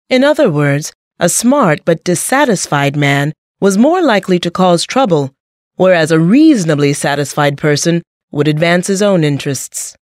[0.07, 5.34] In other words, a smart but dissatisfied man was more likely to cause trouble,
[5.78, 9.97] whereas a reasonably satisfied person would advance his own interests.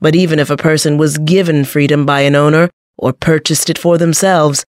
[0.00, 3.98] But even if a person was given freedom by an owner or purchased it for
[3.98, 4.64] themselves,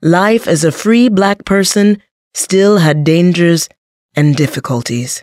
[0.00, 2.00] life as a free black person
[2.32, 3.68] still had dangers
[4.16, 5.22] and difficulties.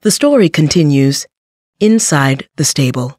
[0.00, 1.26] The story continues
[1.80, 3.18] inside the stable.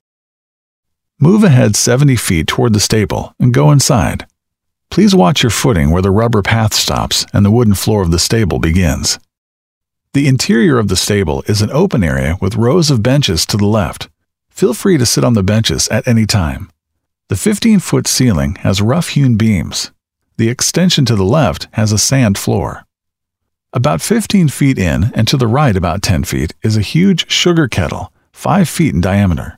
[1.19, 4.27] Move ahead 70 feet toward the stable and go inside.
[4.89, 8.19] Please watch your footing where the rubber path stops and the wooden floor of the
[8.19, 9.19] stable begins.
[10.13, 13.65] The interior of the stable is an open area with rows of benches to the
[13.65, 14.09] left.
[14.49, 16.71] Feel free to sit on the benches at any time.
[17.29, 19.91] The 15 foot ceiling has rough hewn beams.
[20.37, 22.85] The extension to the left has a sand floor.
[23.73, 27.67] About 15 feet in and to the right about 10 feet is a huge sugar
[27.67, 29.57] kettle 5 feet in diameter.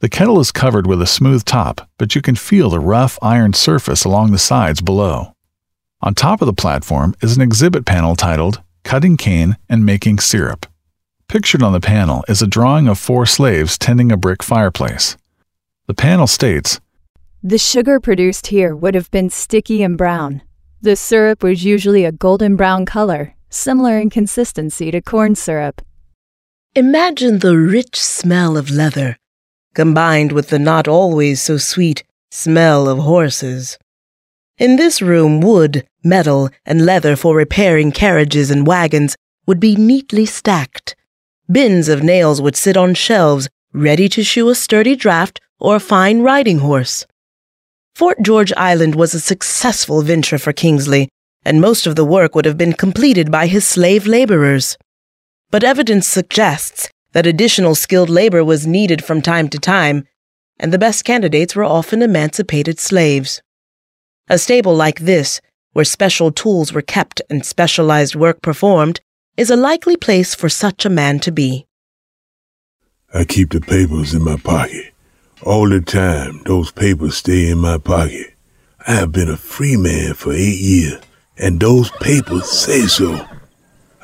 [0.00, 3.52] The kettle is covered with a smooth top, but you can feel the rough iron
[3.52, 5.34] surface along the sides below.
[6.00, 10.64] On top of the platform is an exhibit panel titled Cutting Cane and Making Syrup.
[11.28, 15.18] Pictured on the panel is a drawing of four slaves tending a brick fireplace.
[15.86, 16.80] The panel states
[17.42, 20.40] The sugar produced here would have been sticky and brown.
[20.80, 25.82] The syrup was usually a golden brown color, similar in consistency to corn syrup.
[26.76, 29.16] Imagine the rich smell of leather,
[29.76, 32.02] combined with the not always so sweet
[32.32, 33.78] smell of horses.
[34.58, 39.14] In this room, wood, metal, and leather for repairing carriages and wagons
[39.46, 40.96] would be neatly stacked.
[41.48, 45.80] Bins of nails would sit on shelves, ready to shoe a sturdy draft or a
[45.94, 47.06] fine riding horse.
[47.94, 51.08] Fort George Island was a successful venture for Kingsley,
[51.44, 54.76] and most of the work would have been completed by his slave laborers
[55.50, 60.04] but evidence suggests that additional skilled labor was needed from time to time,
[60.58, 63.42] and the best candidates were often emancipated slaves.
[64.28, 65.40] A stable like this,
[65.72, 69.00] where special tools were kept and specialized work performed,
[69.36, 71.66] is a likely place for such a man to be.
[73.12, 74.92] I keep the papers in my pocket.
[75.42, 78.34] All the time, those papers stay in my pocket.
[78.86, 81.00] I have been a free man for eight years,
[81.36, 83.26] and those papers say so.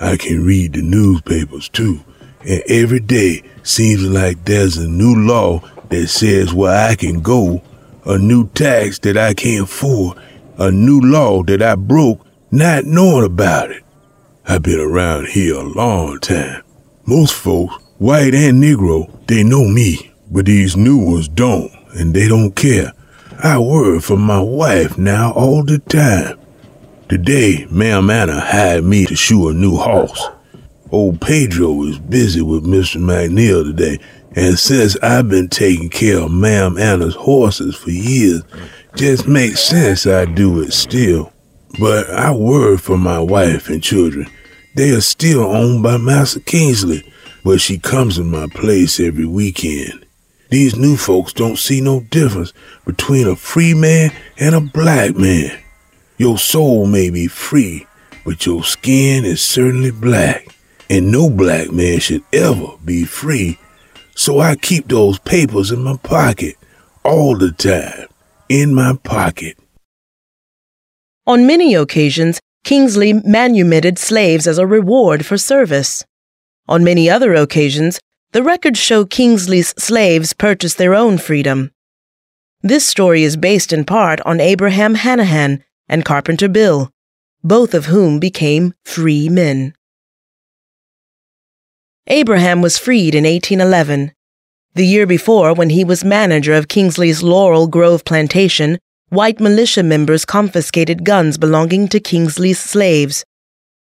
[0.01, 2.01] I can read the newspapers too,
[2.41, 7.63] and every day seems like there's a new law that says where I can go,
[8.07, 10.19] a new tax that I can't afford,
[10.57, 13.85] a new law that I broke not knowing about it.
[14.47, 16.63] I've been around here a long time.
[17.05, 22.27] Most folks, white and Negro, they know me, but these new ones don't, and they
[22.27, 22.95] don't care.
[23.43, 26.40] I worry for my wife now all the time.
[27.11, 30.29] Today, Ma'am Anna hired me to shoe a new horse.
[30.93, 32.99] Old Pedro is busy with Mr.
[32.99, 33.99] McNeil today,
[34.37, 38.45] and since I've been taking care of Ma'am Anna's horses for years,
[38.95, 41.33] just makes sense I do it still.
[41.81, 44.29] But I worry for my wife and children.
[44.77, 50.07] They are still owned by Master Kingsley, but she comes in my place every weekend.
[50.51, 52.53] These new folks don't see no difference
[52.87, 55.61] between a free man and a black man.
[56.21, 57.87] Your soul may be free,
[58.27, 60.55] but your skin is certainly black,
[60.91, 63.59] and no black man should ever be free.
[64.15, 66.57] So I keep those papers in my pocket
[67.05, 68.09] all the time,
[68.51, 69.57] in my pocket.
[71.27, 76.05] On many occasions, Kingsley manumitted slaves as a reward for service.
[76.69, 77.99] On many other occasions,
[78.33, 81.71] the records show Kingsley's slaves purchased their own freedom.
[82.61, 86.91] This story is based in part on Abraham Hanahan, and Carpenter Bill,
[87.43, 89.75] both of whom became free men.
[92.07, 94.13] Abraham was freed in 1811.
[94.75, 98.79] The year before, when he was manager of Kingsley's Laurel Grove plantation,
[99.09, 103.25] white militia members confiscated guns belonging to Kingsley's slaves.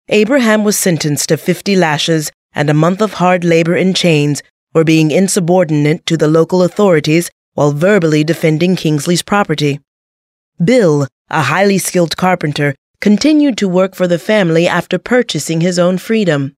[0.07, 4.41] Abraham was sentenced to 50 lashes and a month of hard labor in chains
[4.71, 9.81] for being insubordinate to the local authorities while verbally defending Kingsley's property.
[10.63, 15.97] Bill, a highly skilled carpenter, continued to work for the family after purchasing his own
[15.97, 16.55] freedom.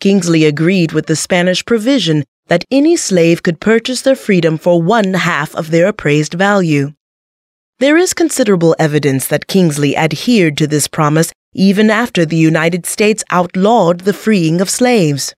[0.00, 5.14] Kingsley agreed with the Spanish provision that any slave could purchase their freedom for one
[5.14, 6.92] half of their appraised value.
[7.78, 13.22] There is considerable evidence that Kingsley adhered to this promise even after the United States
[13.30, 15.34] outlawed the freeing of slaves.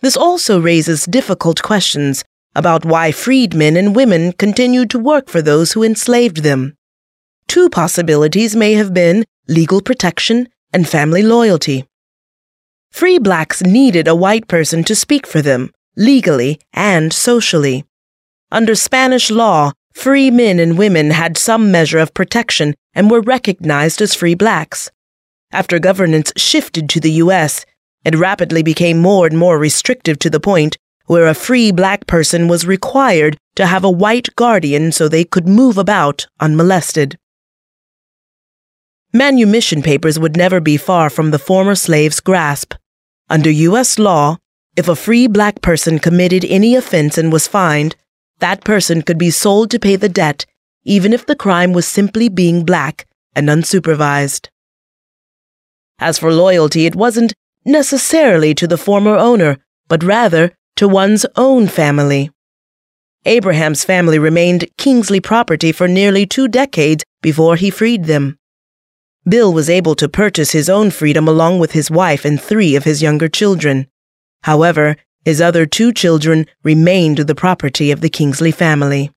[0.00, 2.24] This also raises difficult questions
[2.54, 6.74] about why freedmen and women continued to work for those who enslaved them.
[7.48, 11.86] Two possibilities may have been legal protection and family loyalty.
[12.92, 17.84] Free blacks needed a white person to speak for them, legally and socially.
[18.52, 24.02] Under Spanish law, free men and women had some measure of protection and were recognized
[24.02, 24.90] as free blacks.
[25.50, 27.64] After governance shifted to the U.S.,
[28.04, 30.76] it rapidly became more and more restrictive to the point
[31.06, 35.48] where a free black person was required to have a white guardian so they could
[35.48, 37.18] move about unmolested.
[39.12, 42.74] Manumission papers would never be far from the former slave's grasp.
[43.30, 43.98] Under U.S.
[43.98, 44.36] law,
[44.76, 47.96] if a free black person committed any offense and was fined,
[48.40, 50.44] that person could be sold to pay the debt,
[50.84, 54.48] even if the crime was simply being black and unsupervised.
[55.98, 57.32] As for loyalty, it wasn't
[57.64, 59.56] necessarily to the former owner,
[59.88, 62.30] but rather to one's own family.
[63.24, 68.38] Abraham's family remained Kingsley property for nearly two decades before he freed them.
[69.28, 72.84] Bill was able to purchase his own freedom along with his wife and three of
[72.84, 73.86] his younger children.
[74.42, 79.10] However, his other two children remained the property of the Kingsley family.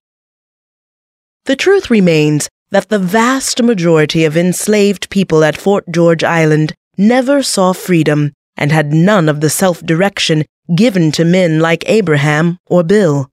[1.46, 7.42] The truth remains that the vast majority of enslaved people at Fort George Island never
[7.44, 10.46] saw freedom and had none of the self direction
[10.76, 13.30] given to men like Abraham or Bill.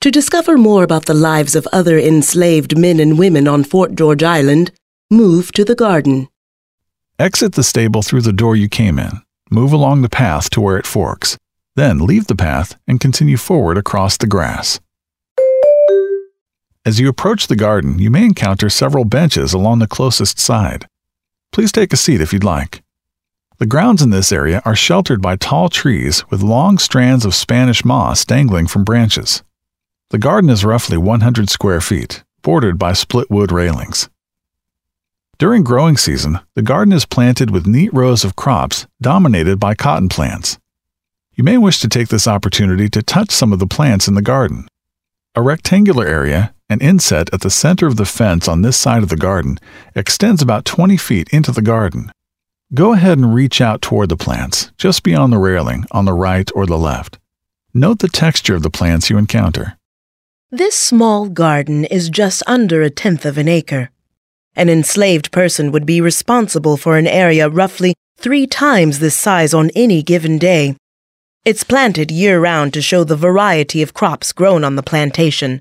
[0.00, 4.22] To discover more about the lives of other enslaved men and women on Fort George
[4.22, 4.70] Island,
[5.14, 6.28] move to the garden.
[7.18, 9.22] Exit the stable through the door you came in.
[9.50, 11.38] Move along the path to where it forks.
[11.76, 14.80] Then leave the path and continue forward across the grass.
[16.84, 20.86] As you approach the garden, you may encounter several benches along the closest side.
[21.52, 22.82] Please take a seat if you'd like.
[23.58, 27.84] The grounds in this area are sheltered by tall trees with long strands of Spanish
[27.84, 29.42] moss dangling from branches.
[30.10, 34.10] The garden is roughly 100 square feet, bordered by split wood railings.
[35.44, 40.08] During growing season, the garden is planted with neat rows of crops dominated by cotton
[40.08, 40.58] plants.
[41.34, 44.22] You may wish to take this opportunity to touch some of the plants in the
[44.22, 44.66] garden.
[45.34, 49.10] A rectangular area, an inset at the center of the fence on this side of
[49.10, 49.58] the garden,
[49.94, 52.10] extends about 20 feet into the garden.
[52.72, 56.50] Go ahead and reach out toward the plants, just beyond the railing, on the right
[56.54, 57.18] or the left.
[57.74, 59.76] Note the texture of the plants you encounter.
[60.50, 63.90] This small garden is just under a tenth of an acre.
[64.56, 69.70] An enslaved person would be responsible for an area roughly three times this size on
[69.74, 70.76] any given day.
[71.44, 75.60] It's planted year round to show the variety of crops grown on the plantation,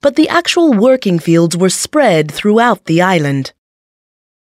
[0.00, 3.52] but the actual working fields were spread throughout the island.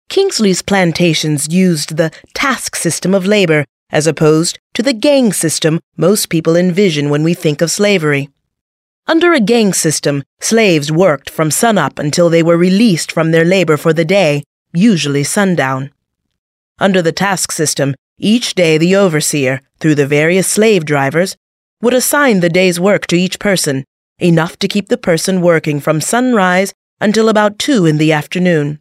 [0.08, 6.28] Kingsley's plantations used the task system of labor as opposed to the gang system most
[6.28, 8.28] people envision when we think of slavery.
[9.10, 13.78] Under a gang system, slaves worked from sunup until they were released from their labor
[13.78, 14.42] for the day,
[14.74, 15.90] usually sundown.
[16.78, 21.38] Under the task system, each day the overseer, through the various slave drivers,
[21.80, 23.84] would assign the day's work to each person,
[24.18, 28.78] enough to keep the person working from sunrise until about two in the afternoon.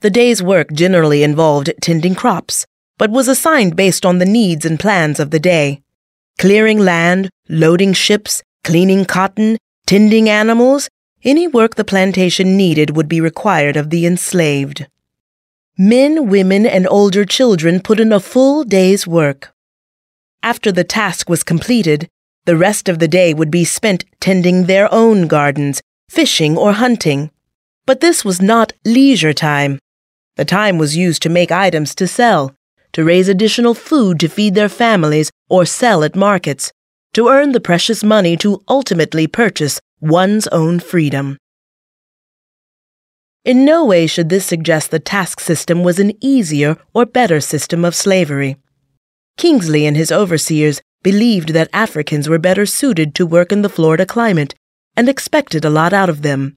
[0.00, 2.66] The day's work generally involved tending crops,
[2.98, 5.80] but was assigned based on the needs and plans of the day.
[6.38, 10.88] Clearing land, loading ships, cleaning cotton, tending animals,
[11.24, 14.86] any work the plantation needed would be required of the enslaved.
[15.78, 19.52] Men, women, and older children put in a full day's work.
[20.42, 22.08] After the task was completed,
[22.44, 27.30] the rest of the day would be spent tending their own gardens, fishing, or hunting.
[27.86, 29.78] But this was not leisure time.
[30.36, 32.54] The time was used to make items to sell,
[32.92, 36.72] to raise additional food to feed their families or sell at markets,
[37.14, 41.36] to earn the precious money to ultimately purchase one's own freedom.
[43.44, 47.84] In no way should this suggest the task system was an easier or better system
[47.84, 48.56] of slavery.
[49.36, 54.06] Kingsley and his overseers believed that Africans were better suited to work in the Florida
[54.06, 54.54] climate
[54.96, 56.56] and expected a lot out of them.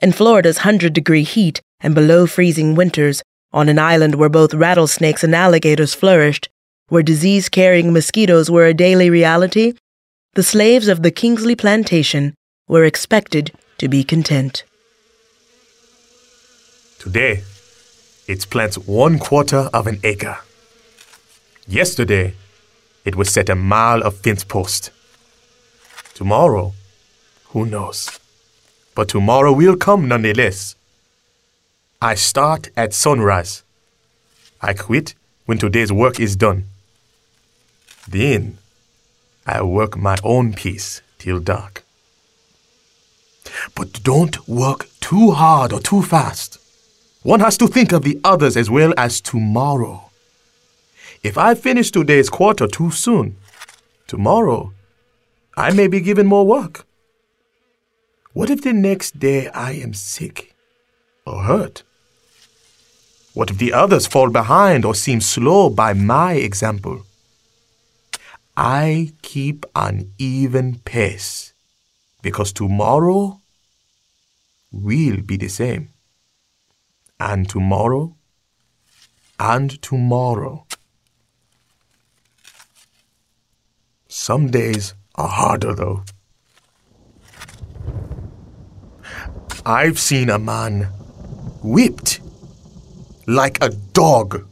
[0.00, 5.22] In Florida's 100 degree heat and below freezing winters, on an island where both rattlesnakes
[5.22, 6.48] and alligators flourished,
[6.90, 9.72] where disease carrying mosquitoes were a daily reality,
[10.34, 12.34] the slaves of the Kingsley plantation
[12.68, 14.64] were expected to be content.
[16.98, 17.44] Today,
[18.26, 20.38] it plants one quarter of an acre.
[21.66, 22.34] Yesterday,
[23.04, 24.90] it was set a mile of fence post.
[26.14, 26.74] Tomorrow,
[27.46, 28.18] who knows?
[28.94, 30.74] But tomorrow will come nonetheless.
[32.02, 33.62] I start at sunrise.
[34.60, 35.14] I quit
[35.46, 36.69] when today's work is done.
[38.08, 38.58] Then
[39.46, 41.84] I work my own piece till dark.
[43.74, 46.58] But don't work too hard or too fast.
[47.22, 50.10] One has to think of the others as well as tomorrow.
[51.22, 53.36] If I finish today's quarter too soon,
[54.06, 54.72] tomorrow
[55.56, 56.86] I may be given more work.
[58.32, 60.54] What if the next day I am sick
[61.26, 61.82] or hurt?
[63.34, 67.04] What if the others fall behind or seem slow by my example?
[68.56, 71.54] I keep an even pace
[72.22, 73.40] because tomorrow
[74.72, 75.90] will be the same.
[77.18, 78.16] And tomorrow,
[79.38, 80.66] and tomorrow.
[84.08, 86.04] Some days are harder, though.
[89.64, 90.88] I've seen a man
[91.62, 92.20] whipped
[93.26, 94.46] like a dog.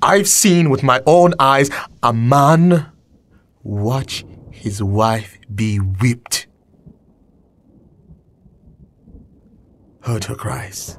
[0.00, 1.70] I've seen with my own eyes
[2.02, 2.90] a man
[3.62, 6.46] watch his wife be whipped.
[10.02, 10.98] Heard her cries.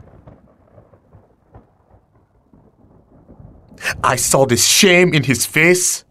[4.03, 6.05] I saw the shame in his face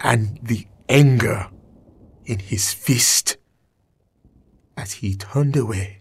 [0.00, 1.48] and the anger
[2.24, 3.36] in his fist
[4.76, 5.99] as he turned away.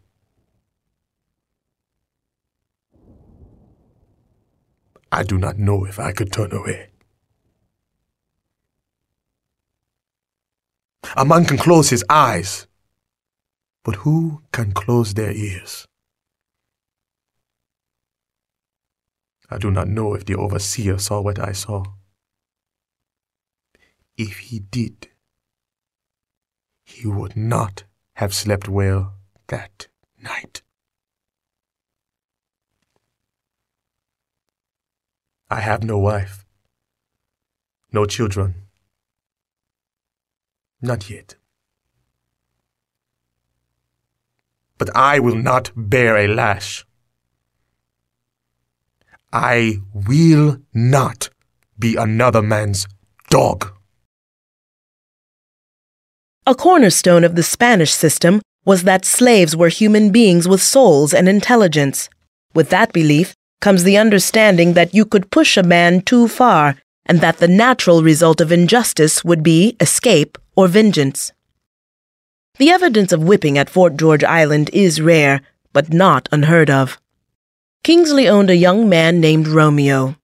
[5.11, 6.89] I do not know if I could turn away.
[11.15, 12.67] A man can close his eyes,
[13.83, 15.87] but who can close their ears?
[19.49, 21.83] I do not know if the overseer saw what I saw.
[24.15, 25.09] If he did,
[26.83, 27.83] he would not
[28.13, 29.15] have slept well
[29.47, 29.87] that
[30.21, 30.61] night.
[35.49, 36.45] I have no wife,
[37.91, 38.55] no children.
[40.81, 41.35] Not yet.
[44.77, 46.85] But I will not bear a lash.
[49.33, 51.29] I will not
[51.77, 52.87] be another man's
[53.29, 53.73] dog.
[56.47, 61.27] A cornerstone of the Spanish system was that slaves were human beings with souls and
[61.27, 62.09] intelligence.
[62.53, 67.21] With that belief comes the understanding that you could push a man too far and
[67.21, 71.31] that the natural result of injustice would be escape or vengeance.
[72.57, 75.41] The evidence of whipping at Fort George Island is rare,
[75.73, 76.99] but not unheard of.
[77.83, 80.15] Kingsley owned a young man named Romeo.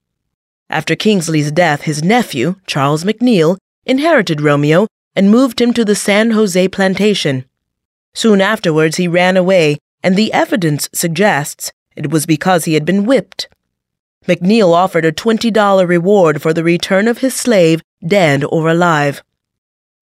[0.69, 6.31] After Kingsley's death, his nephew, Charles McNeil, inherited Romeo and moved him to the San
[6.31, 7.45] Jose plantation.
[8.13, 13.05] Soon afterwards, he ran away, and the evidence suggests it was because he had been
[13.05, 13.47] whipped.
[14.27, 19.23] McNeil offered a $20 reward for the return of his slave, dead or alive.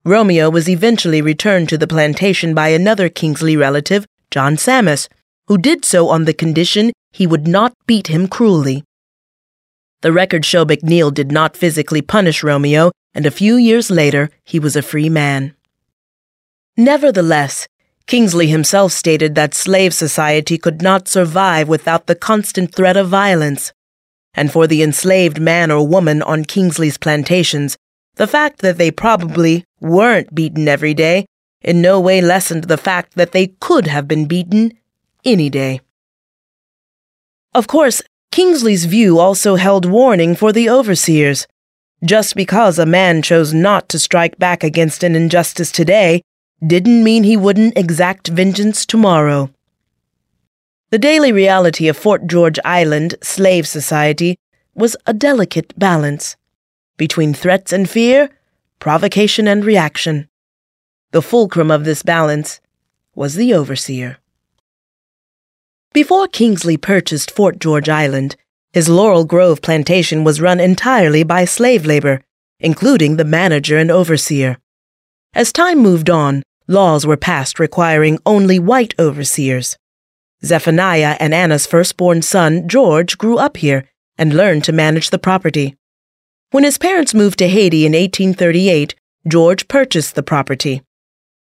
[0.05, 5.07] Romeo was eventually returned to the plantation by another Kingsley relative, John Sammis,
[5.47, 8.83] who did so on the condition he would not beat him cruelly.
[10.01, 14.59] The records show McNeil did not physically punish Romeo, and a few years later he
[14.59, 15.55] was a free man.
[16.75, 17.67] Nevertheless,
[18.07, 23.71] Kingsley himself stated that slave society could not survive without the constant threat of violence.
[24.33, 27.77] And for the enslaved man or woman on Kingsley's plantations,
[28.15, 31.25] the fact that they probably weren't beaten every day
[31.61, 34.73] in no way lessened the fact that they could have been beaten
[35.23, 35.79] any day.
[37.53, 38.01] Of course,
[38.31, 41.47] Kingsley's view also held warning for the overseers.
[42.03, 46.21] Just because a man chose not to strike back against an injustice today
[46.65, 49.49] didn't mean he wouldn't exact vengeance tomorrow.
[50.91, 54.37] The daily reality of Fort George Island slave society
[54.73, 56.35] was a delicate balance
[56.95, 58.29] between threats and fear,
[58.79, 60.29] provocation and reaction.
[61.11, 62.61] The fulcrum of this balance
[63.15, 64.17] was the overseer.
[65.93, 68.35] Before Kingsley purchased Fort George Island,
[68.71, 72.23] his Laurel Grove plantation was run entirely by slave labor,
[72.59, 74.57] including the manager and overseer.
[75.35, 76.41] As time moved on,
[76.73, 79.77] laws were passed requiring only white overseers.
[80.43, 85.77] Zephaniah and Anna's firstborn son, George, grew up here and learned to manage the property.
[86.51, 88.95] When his parents moved to Haiti in 1838,
[89.27, 90.81] George purchased the property.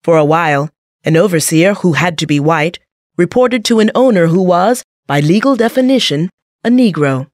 [0.03, 0.72] For a while,
[1.03, 2.80] an overseer who had to be white
[3.15, 6.30] reported to an owner who was, by legal definition,
[6.63, 7.28] a Negro.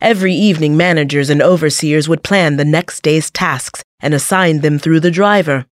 [0.00, 5.00] Every evening, managers and overseers would plan the next day's tasks and assign them through
[5.00, 5.66] the driver.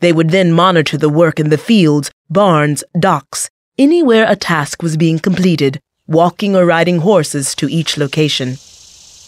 [0.00, 4.96] They would then monitor the work in the fields, barns, docks, anywhere a task was
[4.96, 8.56] being completed, walking or riding horses to each location.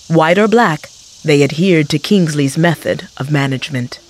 [0.09, 0.89] White or black,
[1.25, 4.01] they adhered to Kingsley's method of management.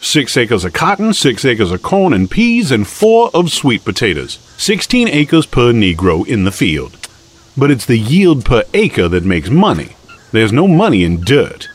[0.00, 4.38] Six acres of cotton, six acres of corn and peas, and four of sweet potatoes.
[4.56, 6.96] Sixteen acres per Negro in the field.
[7.56, 9.96] But it's the yield per acre that makes money.
[10.32, 11.68] There's no money in dirt.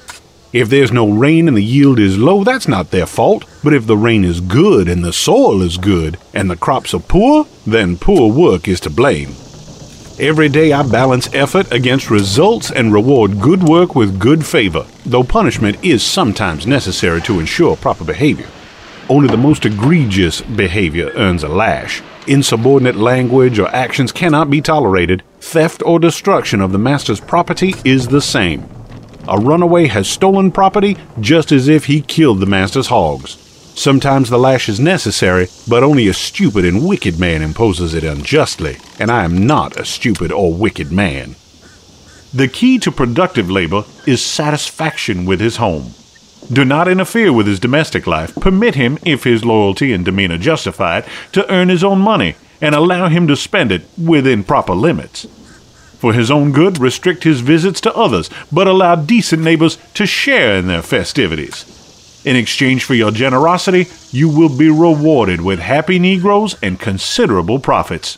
[0.56, 3.44] If there's no rain and the yield is low, that's not their fault.
[3.62, 7.02] But if the rain is good and the soil is good and the crops are
[7.02, 9.32] poor, then poor work is to blame.
[10.18, 15.26] Every day I balance effort against results and reward good work with good favor, though
[15.26, 18.48] punishment is sometimes necessary to ensure proper behavior.
[19.10, 22.02] Only the most egregious behavior earns a lash.
[22.28, 25.22] Insubordinate language or actions cannot be tolerated.
[25.42, 28.75] Theft or destruction of the master's property is the same.
[29.28, 33.38] A runaway has stolen property just as if he killed the master's hogs.
[33.76, 38.78] Sometimes the lash is necessary, but only a stupid and wicked man imposes it unjustly,
[39.00, 41.36] and I am not a stupid or wicked man.
[42.34, 45.94] The key to productive labor is satisfaction with his home.
[46.52, 48.36] Do not interfere with his domestic life.
[48.36, 52.76] Permit him, if his loyalty and demeanor justify it, to earn his own money, and
[52.76, 55.28] allow him to spend it within proper limits.
[56.00, 60.58] For his own good, restrict his visits to others, but allow decent neighbors to share
[60.58, 61.66] in their festivities.
[62.26, 68.18] In exchange for your generosity, you will be rewarded with happy Negroes and considerable profits.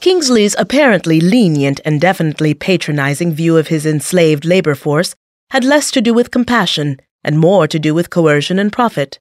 [0.00, 5.16] Kingsley's apparently lenient and definitely patronizing view of his enslaved labor force
[5.50, 9.18] had less to do with compassion and more to do with coercion and profit.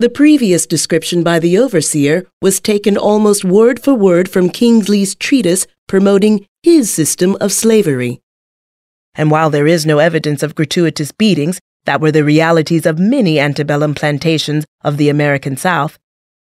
[0.00, 5.66] The previous description by the overseer was taken almost word for word from Kingsley's treatise
[5.88, 8.20] promoting his system of slavery.
[9.16, 13.40] And while there is no evidence of gratuitous beatings that were the realities of many
[13.40, 15.98] antebellum plantations of the American South,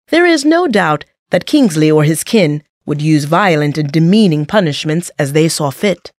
[0.10, 5.10] there is no doubt that Kingsley or his kin would use violent and demeaning punishments
[5.18, 6.12] as they saw fit.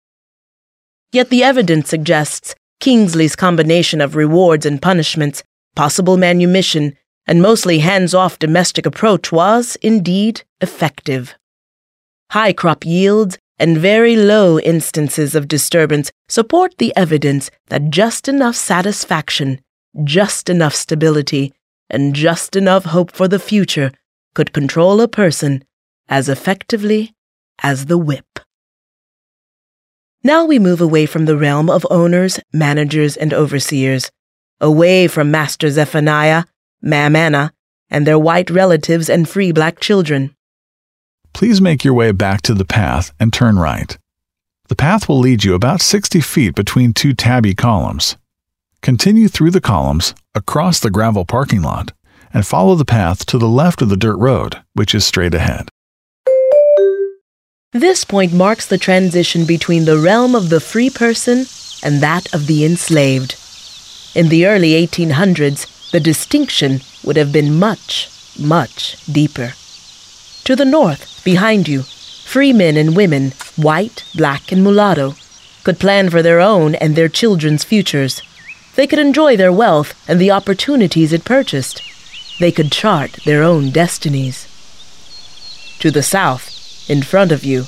[1.12, 5.44] Yet the evidence suggests Kingsley's combination of rewards and punishments,
[5.76, 6.98] possible manumission,
[7.28, 11.36] and mostly hands off domestic approach was, indeed, effective.
[12.32, 18.56] High crop yields and very low instances of disturbance support the evidence that just enough
[18.56, 19.60] satisfaction,
[20.04, 21.54] just enough stability,
[21.90, 23.92] and just enough hope for the future
[24.34, 25.64] could control a person
[26.08, 27.14] as effectively
[27.62, 28.40] as the whip.
[30.24, 34.12] Now we move away from the realm of owners, managers, and overseers,
[34.60, 36.44] away from Master Zephaniah,
[36.82, 37.54] Mam Anna,
[37.90, 40.36] and their white relatives and free black children.
[41.34, 43.98] Please make your way back to the path and turn right.
[44.70, 48.18] The path will lead you about 60 feet between two tabby columns.
[48.82, 51.94] Continue through the columns, across the gravel parking lot,
[52.34, 55.70] and follow the path to the left of the dirt road, which is straight ahead.
[57.72, 61.46] This point marks the transition between the realm of the free person
[61.84, 63.36] and that of the enslaved.
[64.16, 68.10] In the early 1800s, the distinction would have been much,
[68.40, 69.54] much deeper.
[70.44, 75.16] To the north, behind you, free men and women, white, black, and mulatto,
[75.64, 78.22] could plan for their own and their children's futures.
[78.76, 81.82] They could enjoy their wealth and the opportunities it purchased.
[82.40, 84.48] They could chart their own destinies.
[85.80, 87.66] To the south, in front of you,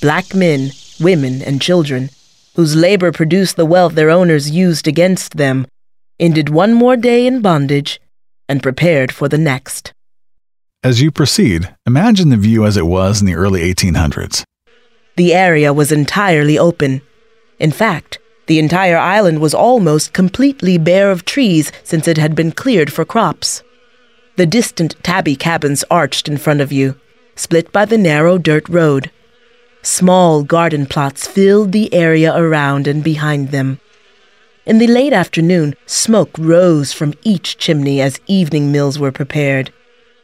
[0.00, 2.10] black men, women, and children,
[2.54, 5.66] whose labor produced the wealth their owners used against them,
[6.22, 8.00] ended one more day in bondage
[8.48, 9.92] and prepared for the next.
[10.84, 14.44] As you proceed, imagine the view as it was in the early 1800s.
[15.16, 17.02] The area was entirely open.
[17.58, 22.52] In fact, the entire island was almost completely bare of trees since it had been
[22.52, 23.62] cleared for crops.
[24.36, 26.98] The distant tabby cabins arched in front of you,
[27.34, 29.10] split by the narrow dirt road.
[29.82, 33.80] Small garden plots filled the area around and behind them.
[34.64, 39.72] In the late afternoon, smoke rose from each chimney as evening meals were prepared.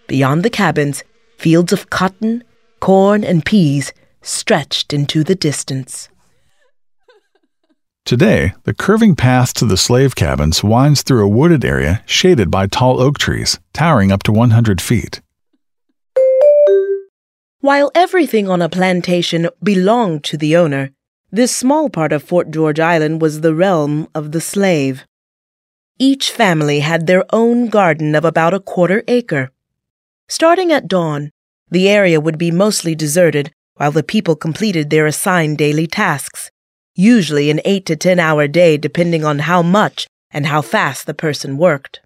[0.06, 1.02] Beyond the cabins,
[1.36, 2.44] fields of cotton,
[2.78, 6.08] corn, and peas stretched into the distance.
[8.04, 12.68] Today, the curving path to the slave cabins winds through a wooded area shaded by
[12.68, 15.20] tall oak trees, towering up to 100 feet.
[17.60, 20.92] While everything on a plantation belonged to the owner,
[21.30, 25.04] this small part of Fort George Island was the realm of the slave.
[25.98, 29.50] Each family had their own garden of about a quarter acre.
[30.28, 31.30] Starting at dawn,
[31.70, 36.50] the area would be mostly deserted while the people completed their assigned daily tasks,
[36.94, 41.14] usually an 8 to 10 hour day depending on how much and how fast the
[41.14, 42.00] person worked.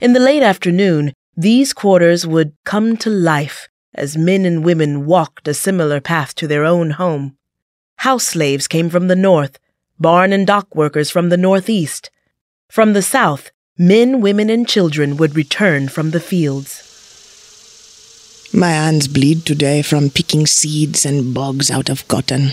[0.00, 5.46] In the late afternoon, these quarters would come to life as men and women walked
[5.48, 7.36] a similar path to their own home.
[7.96, 9.58] House slaves came from the north,
[9.98, 12.10] barn and dock workers from the northeast.
[12.68, 16.88] From the south, men, women, and children would return from the fields.
[18.54, 22.50] My hands bleed today from picking seeds and bugs out of cotton.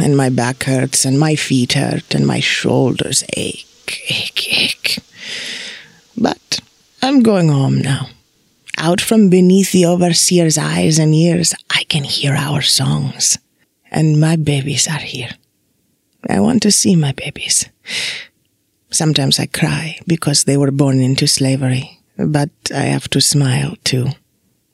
[0.00, 4.98] And my back hurts, and my feet hurt, and my shoulders ache, ache, ache.
[6.16, 6.60] But
[7.00, 8.08] I'm going home now.
[8.76, 13.38] Out from beneath the overseer's eyes and ears, I can hear our songs.
[13.94, 15.30] And my babies are here.
[16.28, 17.70] I want to see my babies.
[18.90, 24.08] Sometimes I cry because they were born into slavery, but I have to smile too.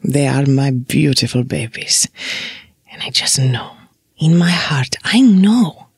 [0.03, 2.09] They are my beautiful babies.
[2.91, 3.73] And I just know,
[4.17, 5.89] in my heart, I know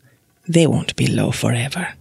[0.49, 1.95] they won't be low forever.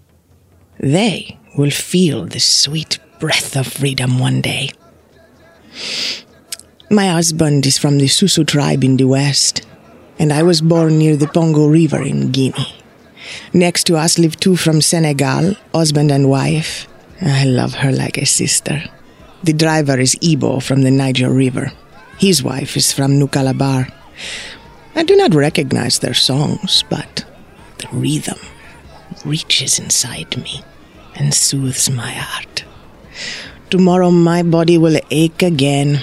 [0.79, 4.71] They will feel the sweet breath of freedom one day.
[6.89, 9.67] My husband is from the Susu tribe in the west,
[10.21, 12.77] and I was born near the Pongo River in Guinea.
[13.53, 16.87] Next to us live two from Senegal, husband and wife.
[17.21, 18.83] I love her like a sister.
[19.41, 21.71] The driver is Ibo from the Niger River.
[22.19, 23.87] His wife is from New Calabar.
[24.93, 27.25] I do not recognize their songs, but
[27.79, 28.37] the rhythm
[29.25, 30.61] reaches inside me
[31.15, 32.63] and soothes my heart.
[33.71, 35.99] Tomorrow my body will ache again.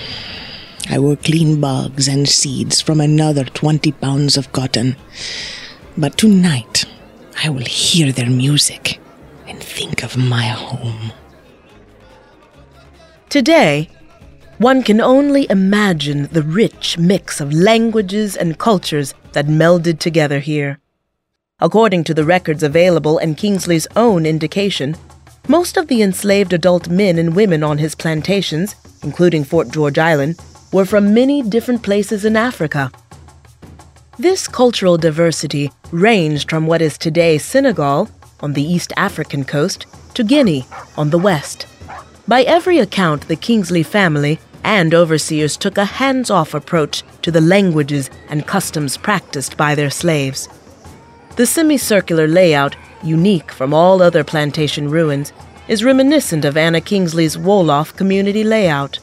[0.91, 4.97] I will clean bugs and seeds from another 20 pounds of cotton.
[5.99, 6.87] But tonight
[7.45, 8.99] I will hear their music
[9.47, 11.13] and think of my home.
[13.29, 13.91] Today,
[14.57, 20.81] one can only imagine the rich mix of languages and cultures that melded together here.
[21.61, 24.97] According to the records available and Kingsley's own indication,
[25.49, 30.41] most of the enslaved adult men and women on his plantations, including Fort George Island,
[30.73, 32.91] were from many different places in Africa.
[34.19, 38.09] This cultural diversity ranged from what is today Senegal
[38.41, 40.67] on the East African coast to Guinea
[40.97, 41.67] on the west.
[42.27, 47.41] By every account, the Kingsley family and overseers took a hands off approach to the
[47.41, 50.49] languages and customs practiced by their slaves.
[51.37, 55.33] The semicircular layout, unique from all other plantation ruins,
[55.69, 58.99] is reminiscent of Anna Kingsley's Wolof community layout.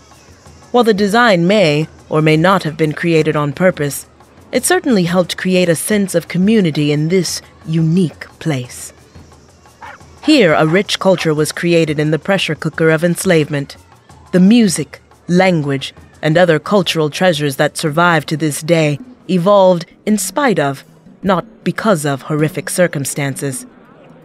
[0.76, 4.08] While the design may or may not have been created on purpose,
[4.52, 8.92] it certainly helped create a sense of community in this unique place.
[10.22, 13.78] Here, a rich culture was created in the pressure cooker of enslavement.
[14.34, 15.00] The music,
[15.30, 19.00] language, and other cultural treasures that survive to this day
[19.30, 20.84] evolved in spite of,
[21.24, 23.66] not because of, horrific circumstances.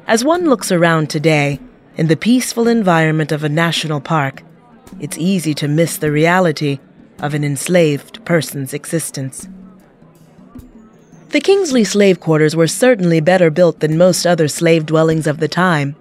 [0.09, 1.61] As one looks around today,
[1.97, 4.43] in the peaceful environment of a national park,
[4.99, 6.79] it's easy to miss the reality
[7.21, 9.49] of an enslaved person's existence.
[11.31, 15.47] The Kingsley slave quarters were certainly better built than most other slave dwellings of the
[15.47, 15.95] time.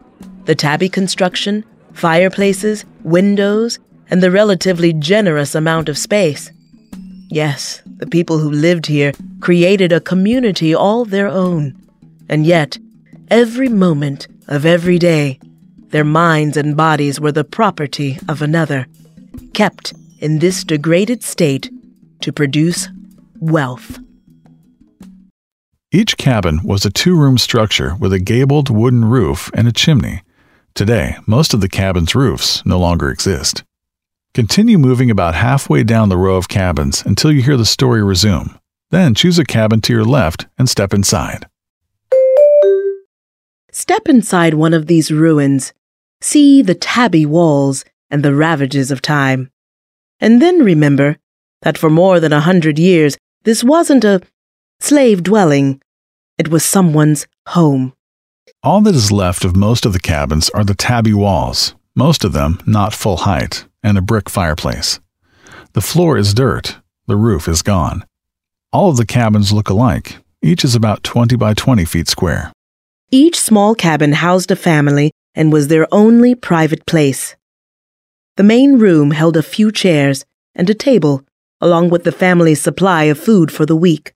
[0.46, 1.64] The tabby construction,
[1.94, 3.78] fireplaces, windows,
[4.10, 6.52] and the relatively generous amount of space.
[7.30, 11.80] Yes, the people who lived here created a community all their own.
[12.28, 12.80] And yet,
[13.30, 15.40] every moment of every day,
[15.90, 18.88] their minds and bodies were the property of another,
[19.54, 21.72] kept in this degraded state
[22.22, 22.90] to produce
[23.40, 24.00] wealth.
[25.92, 30.22] Each cabin was a two room structure with a gabled wooden roof and a chimney.
[30.76, 33.64] Today, most of the cabin's roofs no longer exist.
[34.36, 38.54] Continue moving about halfway down the row of cabins until you hear the story resume.
[38.92, 41.48] Then choose a cabin to your left and step inside.
[43.72, 45.74] Step inside one of these ruins.
[46.22, 49.52] See the tabby walls and the ravages of time.
[50.20, 51.18] And then remember
[51.62, 54.22] that for more than a hundred years, this wasn't a
[54.80, 55.82] slave dwelling.
[56.38, 57.94] It was someone's home.
[58.62, 62.34] All that is left of most of the cabins are the tabby walls, most of
[62.34, 65.00] them not full height, and a brick fireplace.
[65.74, 68.06] The floor is dirt, the roof is gone.
[68.74, 72.52] All of the cabins look alike, each is about 20 by 20 feet square.
[73.12, 77.36] Each small cabin housed a family and was their only private place.
[78.38, 80.26] The main room held a few chairs
[80.56, 81.26] and a table,
[81.60, 84.14] along with the family's supply of food for the week.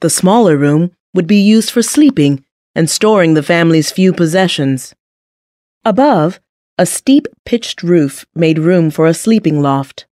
[0.00, 4.94] The smaller room would be used for sleeping and storing the family's few possessions.
[5.84, 6.40] Above,
[6.78, 10.06] a steep pitched roof made room for a sleeping loft.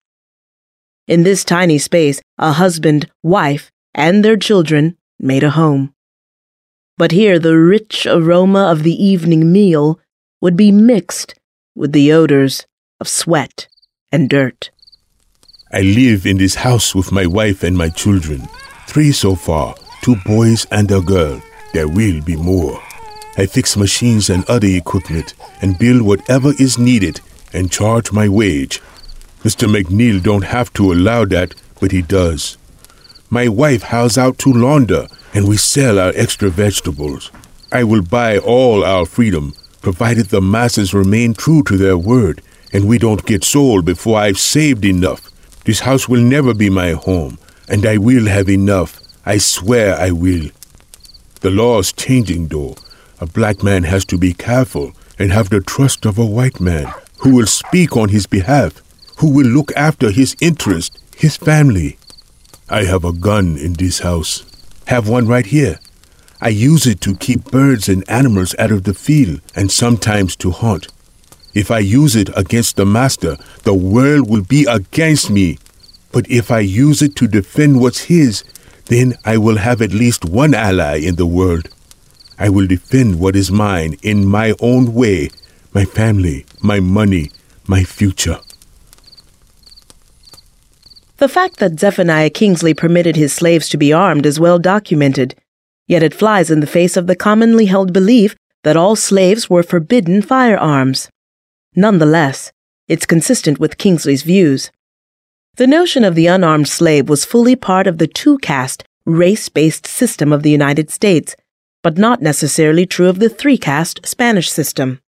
[1.07, 5.94] In this tiny space, a husband, wife, and their children made a home.
[6.97, 9.99] But here the rich aroma of the evening meal
[10.41, 11.35] would be mixed
[11.75, 12.67] with the odors
[13.01, 13.67] of sweat
[14.13, 14.71] and dirt.
[15.73, 18.49] I live in this house with my wife and my children.
[18.87, 21.43] Three so far, two boys and a girl.
[21.73, 22.81] There will be more.
[23.37, 27.21] I fix machines and other equipment and build whatever is needed
[27.53, 28.81] and charge my wage.
[29.43, 29.67] Mr.
[29.69, 32.57] McNeil don't have to allow that, but he does.
[33.31, 37.31] My wife hauls out to launder and we sell our extra vegetables.
[37.73, 42.41] I will buy all our freedom, provided the masses remain true to their word
[42.75, 45.31] and we don't get sold before I've saved enough.
[45.65, 49.01] This house will never be my home, and I will have enough.
[49.25, 50.51] I swear I will.
[51.41, 52.75] The law's changing, though.
[53.21, 56.93] A black man has to be careful and have the trust of a white man
[57.19, 58.83] who will speak on his behalf,
[59.19, 61.97] who will look after his interest, his family.
[62.69, 64.45] I have a gun in this house.
[64.87, 65.79] Have one right here.
[66.41, 70.51] I use it to keep birds and animals out of the field and sometimes to
[70.51, 70.89] hunt.
[71.55, 75.59] If I use it against the master, the world will be against me.
[76.13, 78.45] But if I use it to defend what's his,
[78.87, 81.69] then I will have at least one ally in the world.
[82.39, 85.31] I will defend what is mine in my own way
[85.75, 87.33] my family, my money,
[87.67, 88.39] my future.
[91.19, 95.37] The fact that Zephaniah Kingsley permitted his slaves to be armed is well documented,
[95.87, 98.35] yet it flies in the face of the commonly held belief
[98.65, 101.09] that all slaves were forbidden firearms.
[101.77, 102.51] Nonetheless,
[102.89, 104.71] it's consistent with Kingsley's views.
[105.57, 109.87] The notion of the unarmed slave was fully part of the two caste, race based
[109.87, 111.37] system of the United States,
[111.83, 115.01] but not necessarily true of the three caste Spanish system.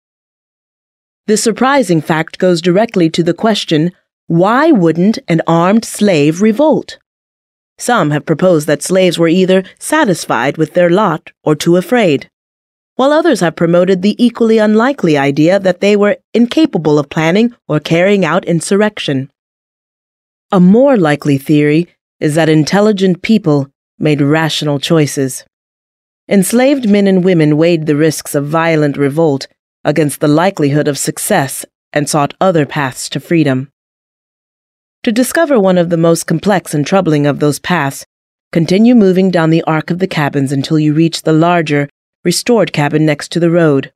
[1.26, 3.90] This surprising fact goes directly to the question
[4.26, 6.98] why wouldn't an armed slave revolt?
[7.78, 12.30] Some have proposed that slaves were either satisfied with their lot or too afraid
[12.96, 17.78] while others have promoted the equally unlikely idea that they were incapable of planning or
[17.78, 19.30] carrying out insurrection.
[20.50, 21.88] A more likely theory
[22.20, 23.68] is that intelligent people
[23.98, 25.44] made rational choices.
[26.28, 29.46] Enslaved men and women weighed the risks of violent revolt
[29.84, 33.70] against the likelihood of success and sought other paths to freedom.
[35.06, 38.04] To discover one of the most complex and troubling of those paths,
[38.50, 41.88] continue moving down the arc of the cabins until you reach the larger,
[42.24, 43.92] restored cabin next to the road,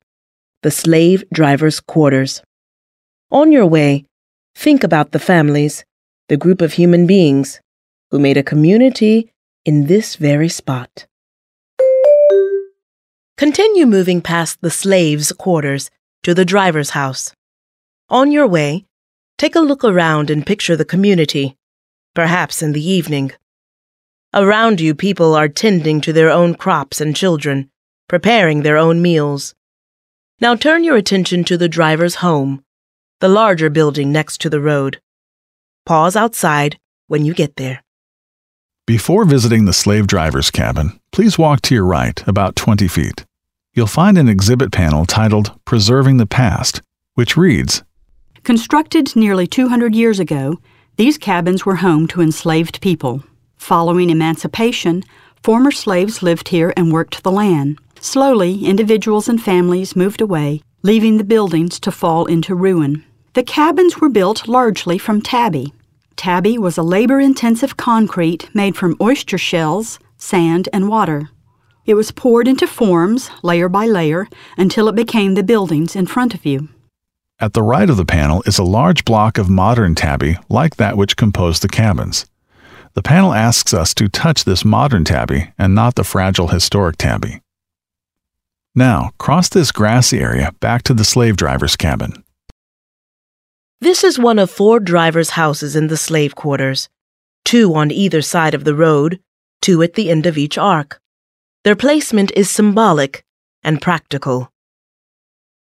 [0.63, 2.41] the slave driver's quarters.
[3.29, 4.05] On your way,
[4.55, 5.83] think about the families,
[6.29, 7.59] the group of human beings
[8.11, 9.33] who made a community
[9.65, 11.07] in this very spot.
[13.35, 15.91] Continue moving past the slave's quarters
[16.23, 17.33] to the driver's house.
[18.07, 18.85] On your way,
[19.41, 21.57] take a look around and picture the community,
[22.13, 23.31] perhaps in the evening.
[24.35, 27.71] Around you, people are tending to their own crops and children,
[28.07, 29.55] preparing their own meals.
[30.39, 32.63] Now turn your attention to the driver's home,
[33.19, 35.01] the larger building next to the road.
[35.87, 36.77] Pause outside
[37.07, 37.81] when you get there.
[38.85, 43.25] Before visiting the slave driver's cabin, please walk to your right about 20 feet.
[43.73, 46.83] You'll find an exhibit panel titled Preserving the Past,
[47.15, 47.81] which reads
[48.43, 50.59] Constructed nearly 200 years ago,
[50.95, 53.23] these cabins were home to enslaved people.
[53.57, 55.03] Following emancipation,
[55.43, 57.77] former slaves lived here and worked the land.
[57.99, 63.05] Slowly, individuals and families moved away, leaving the buildings to fall into ruin.
[63.33, 65.71] The cabins were built largely from tabby.
[66.15, 71.29] Tabby was a labor intensive concrete made from oyster shells, sand, and water.
[71.85, 74.27] It was poured into forms, layer by layer,
[74.57, 76.69] until it became the buildings in front of you.
[77.41, 80.95] At the right of the panel is a large block of modern tabby like that
[80.95, 82.27] which composed the cabins.
[82.93, 87.41] The panel asks us to touch this modern tabby and not the fragile historic tabby.
[88.75, 92.23] Now, cross this grassy area back to the slave driver's cabin.
[93.79, 96.89] This is one of four drivers' houses in the slave quarters,
[97.43, 99.19] two on either side of the road,
[99.63, 101.01] two at the end of each arc.
[101.63, 103.25] Their placement is symbolic
[103.63, 104.51] and practical.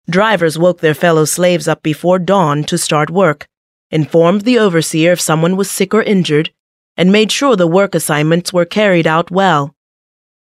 [0.09, 3.47] Drivers woke their fellow slaves up before dawn to start work,
[3.89, 6.51] informed the overseer if someone was sick or injured,
[6.95, 9.75] and made sure the work assignments were carried out well.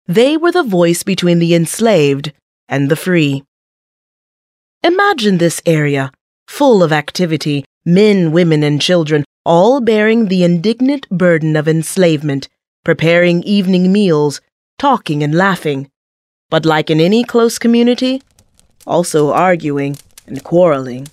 [0.06, 2.32] They were the voice between the enslaved
[2.68, 3.44] and the free.
[4.82, 6.12] Imagine this area,
[6.46, 12.48] full of activity, men, women, and children, all bearing the indignant burden of enslavement,
[12.84, 14.40] preparing evening meals,
[14.78, 15.90] talking and laughing,
[16.50, 18.22] but like in any close community,
[18.88, 21.08] also arguing and quarreling.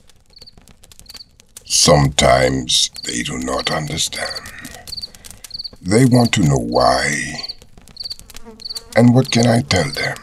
[1.66, 4.42] Sometimes they do not understand.
[5.82, 7.36] They want to know why
[8.98, 10.18] And what can I tell them?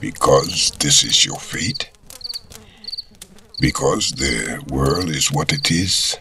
[0.00, 1.88] Because this is your fate?
[3.60, 6.18] Because the world is what it is?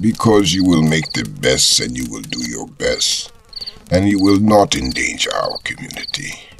[0.00, 3.32] Because you will make the best and you will do your best,
[3.90, 6.53] and you will not endanger our community.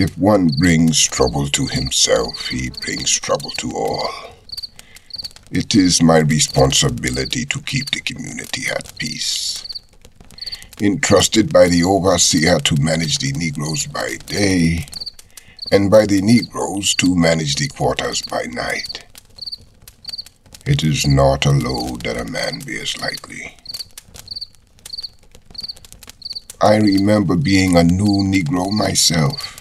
[0.00, 4.08] If one brings trouble to himself, he brings trouble to all.
[5.50, 9.66] It is my responsibility to keep the community at peace.
[10.80, 14.86] Entrusted by the overseer to manage the Negroes by day,
[15.72, 19.04] and by the Negroes to manage the quarters by night.
[20.64, 23.56] It is not a load that a man bears lightly.
[26.60, 29.57] I remember being a new Negro myself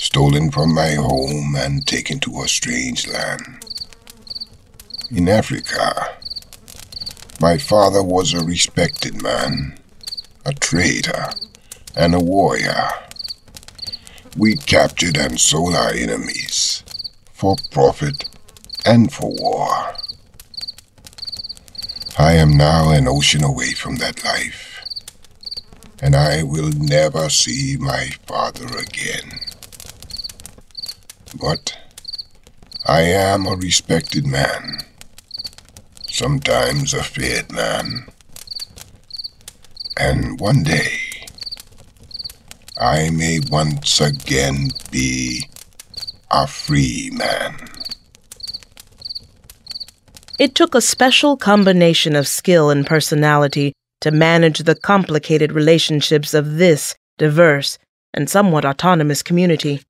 [0.00, 3.44] stolen from my home and taken to a strange land.
[5.10, 6.16] In Africa,
[7.38, 9.78] my father was a respected man,
[10.46, 11.26] a trader,
[11.94, 12.88] and a warrior.
[14.38, 16.82] We captured and sold our enemies
[17.34, 18.24] for profit
[18.86, 19.68] and for war.
[22.18, 24.80] I am now an ocean away from that life,
[26.00, 29.40] and I will never see my father again.
[31.40, 31.76] But
[32.86, 34.80] I am a respected man,
[36.08, 38.06] sometimes a feared man.
[39.98, 40.98] And one day,
[42.78, 45.48] I may once again be
[46.30, 47.68] a free man.
[50.38, 56.56] It took a special combination of skill and personality to manage the complicated relationships of
[56.56, 57.78] this diverse
[58.14, 59.82] and somewhat autonomous community.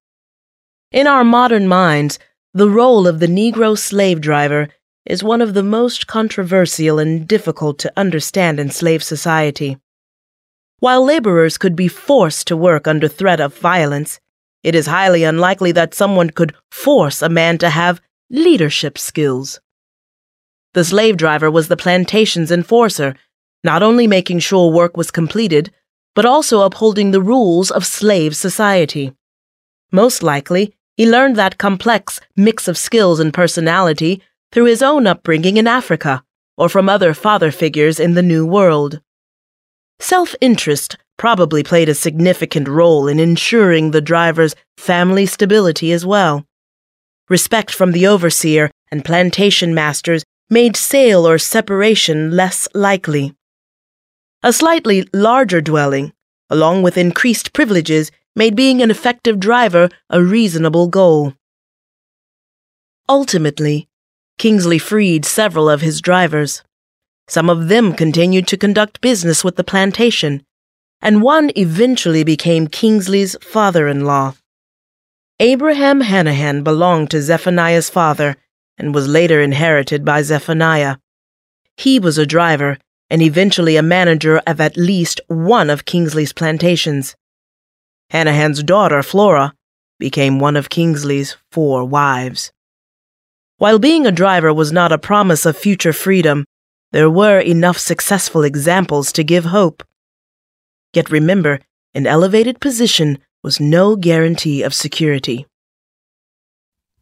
[0.92, 2.18] In our modern minds,
[2.52, 4.68] the role of the Negro slave driver
[5.06, 9.78] is one of the most controversial and difficult to understand in slave society.
[10.80, 14.18] While laborers could be forced to work under threat of violence,
[14.64, 19.60] it is highly unlikely that someone could force a man to have leadership skills.
[20.74, 23.14] The slave driver was the plantation's enforcer,
[23.62, 25.72] not only making sure work was completed,
[26.16, 29.14] but also upholding the rules of slave society.
[29.92, 34.20] Most likely, he learned that complex mix of skills and personality
[34.52, 36.22] through his own upbringing in Africa
[36.58, 39.00] or from other father figures in the New World.
[39.98, 46.44] Self interest probably played a significant role in ensuring the driver's family stability as well.
[47.30, 53.34] Respect from the overseer and plantation masters made sale or separation less likely.
[54.42, 56.12] A slightly larger dwelling,
[56.50, 61.34] along with increased privileges, made being an effective driver a reasonable goal.
[63.08, 63.88] Ultimately,
[64.38, 66.62] Kingsley freed several of his drivers.
[67.28, 70.44] Some of them continued to conduct business with the plantation,
[71.02, 74.34] and one eventually became Kingsley's father in law.
[75.40, 78.36] Abraham Hanahan belonged to Zephaniah's father
[78.76, 80.96] and was later inherited by Zephaniah.
[81.76, 82.78] He was a driver
[83.08, 87.16] and eventually a manager of at least one of Kingsley's plantations.
[88.10, 89.54] Hanahan's daughter, Flora,
[89.98, 92.52] became one of Kingsley's four wives.
[93.58, 96.44] While being a driver was not a promise of future freedom,
[96.92, 99.84] there were enough successful examples to give hope.
[100.92, 101.60] Yet remember,
[101.94, 105.46] an elevated position was no guarantee of security.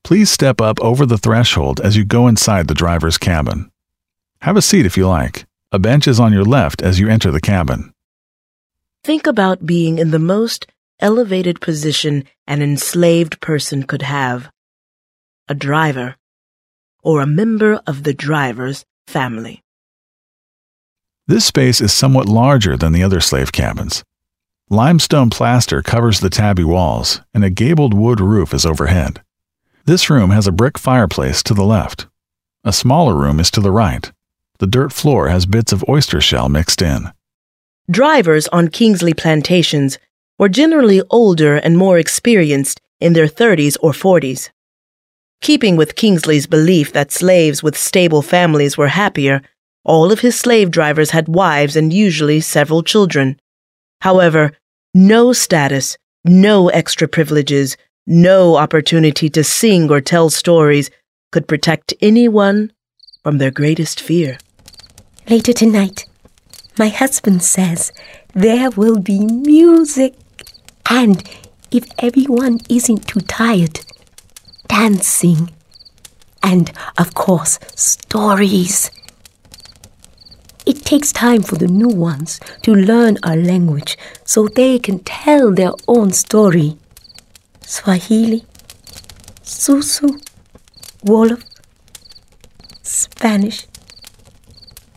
[0.02, 3.70] Please step up over the threshold as you go inside the driver's cabin.
[4.42, 5.46] Have a seat if you like.
[5.72, 7.92] A bench is on your left as you enter the cabin.
[9.04, 10.66] Think about being in the most
[11.00, 14.50] elevated position an enslaved person could have
[15.48, 16.16] a driver,
[17.02, 19.62] or a member of the driver's family.
[21.26, 24.04] This space is somewhat larger than the other slave cabins.
[24.70, 29.22] Limestone plaster covers the tabby walls, and a gabled wood roof is overhead.
[29.86, 32.06] This room has a brick fireplace to the left.
[32.64, 34.12] A smaller room is to the right.
[34.58, 37.12] The dirt floor has bits of oyster shell mixed in.
[37.90, 39.98] Drivers on Kingsley plantations
[40.38, 44.50] were generally older and more experienced in their 30s or 40s.
[45.40, 49.40] Keeping with Kingsley's belief that slaves with stable families were happier,
[49.84, 53.40] all of his slave drivers had wives and usually several children.
[54.00, 54.52] However,
[54.94, 60.90] no status, no extra privileges, no opportunity to sing or tell stories
[61.30, 62.72] could protect anyone
[63.22, 64.38] from their greatest fear.
[65.28, 66.06] Later tonight,
[66.78, 67.92] my husband says
[68.34, 70.14] there will be music.
[70.88, 71.22] And
[71.70, 73.80] if everyone isn't too tired,
[74.68, 75.50] dancing.
[76.42, 78.90] And, of course, stories.
[80.64, 85.52] It takes time for the new ones to learn our language so they can tell
[85.52, 86.78] their own story.
[87.62, 88.44] Swahili,
[89.42, 90.20] Susu,
[91.04, 91.44] Wolof,
[92.82, 93.66] Spanish,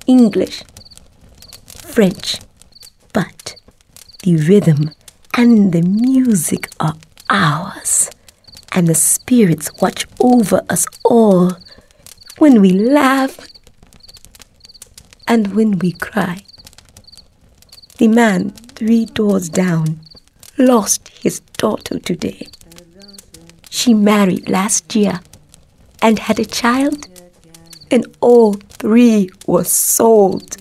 [0.07, 0.63] English,
[1.65, 2.39] French.
[3.13, 3.55] But
[4.23, 4.91] the rhythm
[5.33, 6.95] and the music are
[7.29, 8.09] ours,
[8.73, 11.53] and the spirits watch over us all
[12.37, 13.39] when we laugh
[15.27, 16.43] and when we cry.
[17.97, 19.99] The man three doors down
[20.57, 22.47] lost his daughter today.
[23.69, 25.21] She married last year
[26.01, 27.07] and had a child,
[27.89, 30.57] and all three were sold.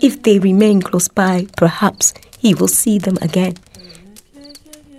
[0.00, 3.54] If they remain close by, perhaps he will see them again.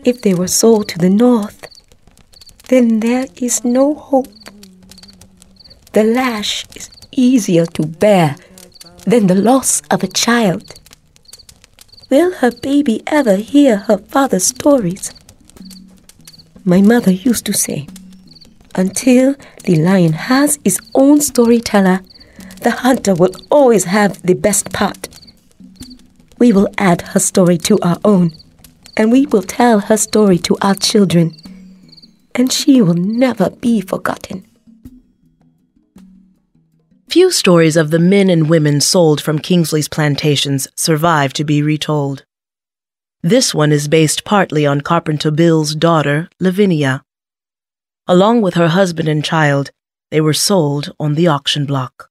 [0.05, 1.67] If they were sold to the north,
[2.67, 4.27] then there is no hope.
[5.93, 8.35] The lash is easier to bear
[9.05, 10.79] than the loss of a child.
[12.09, 15.13] Will her baby ever hear her father's stories?
[16.63, 17.87] My mother used to say,
[18.75, 22.01] until the lion has his own storyteller,
[22.61, 25.08] the hunter will always have the best part.
[26.39, 28.31] We will add her story to our own,
[28.95, 31.35] and we will tell her story to our children,
[32.33, 34.45] and she will never be forgotten.
[37.09, 42.23] Few stories of the men and women sold from Kingsley's plantations survive to be retold.
[43.21, 47.03] This one is based partly on Carpenter Bill's daughter, Lavinia.
[48.07, 49.71] Along with her husband and child,
[50.09, 52.09] they were sold on the auction block.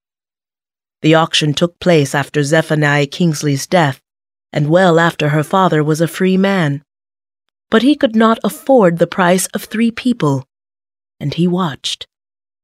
[1.00, 4.02] The auction took place after Zephaniah Kingsley's death
[4.52, 6.82] and well after her father was a free man.
[7.70, 10.46] But he could not afford the price of three people,
[11.20, 12.06] and he watched,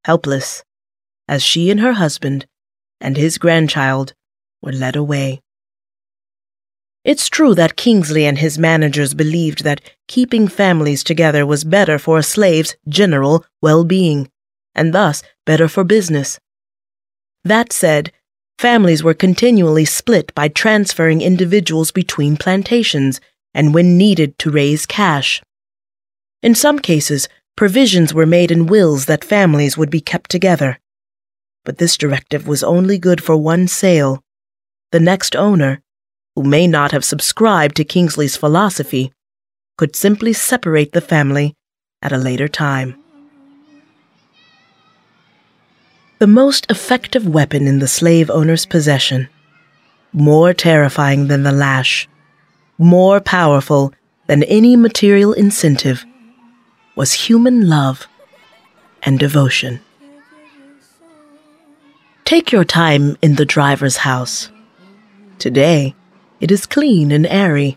[0.05, 0.63] helpless
[1.29, 2.47] as she and her husband
[3.01, 4.15] and his grandchild
[4.63, 5.41] were led away.
[7.05, 12.17] It's true that Kingsley and his managers believed that keeping families together was better for
[12.17, 14.31] a slave's general well being,
[14.75, 16.39] and thus better for business.
[17.45, 18.11] That said,
[18.59, 23.21] families were continually split by transferring individuals between plantations
[23.53, 25.43] and when needed to raise cash.
[26.43, 30.79] In some cases, provisions were made in wills that families would be kept together
[31.65, 34.23] but this directive was only good for one sale.
[34.93, 35.83] The next owner,
[36.37, 39.13] who may not have subscribed to Kingsley's philosophy,
[39.77, 41.55] could simply separate the family
[42.03, 43.03] at a later time.
[46.21, 49.29] The most effective weapon in the slave owner's possession,
[50.13, 52.09] more terrifying than the lash,
[52.79, 53.93] more powerful
[54.29, 56.05] than any material incentive,
[56.95, 58.07] was human love
[59.03, 59.81] and devotion.
[62.25, 64.51] Take your time in the driver's house.
[65.41, 65.97] Today,
[66.41, 67.77] it is clean and airy,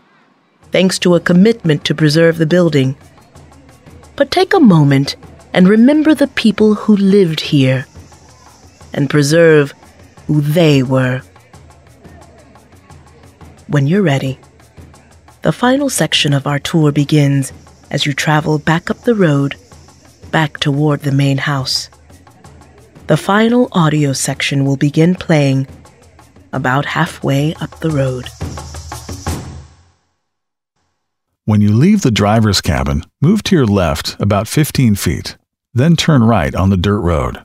[0.70, 2.96] thanks to a commitment to preserve the building.
[4.14, 5.16] But take a moment
[5.52, 7.84] and remember the people who lived here
[8.92, 9.72] and preserve
[10.26, 11.22] who they were.
[13.68, 14.38] When you're ready,
[15.42, 17.52] the final section of our tour begins
[17.90, 19.56] as you travel back up the road,
[20.30, 21.88] back toward the main house
[23.08, 25.66] the final audio section will begin playing
[26.52, 28.28] about halfway up the road.
[31.46, 35.38] When you leave the driver's cabin, move to your left about 15 feet,
[35.72, 37.42] then turn right on the dirt road.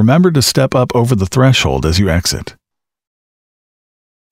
[0.00, 2.56] Remember to step up over the threshold as you exit.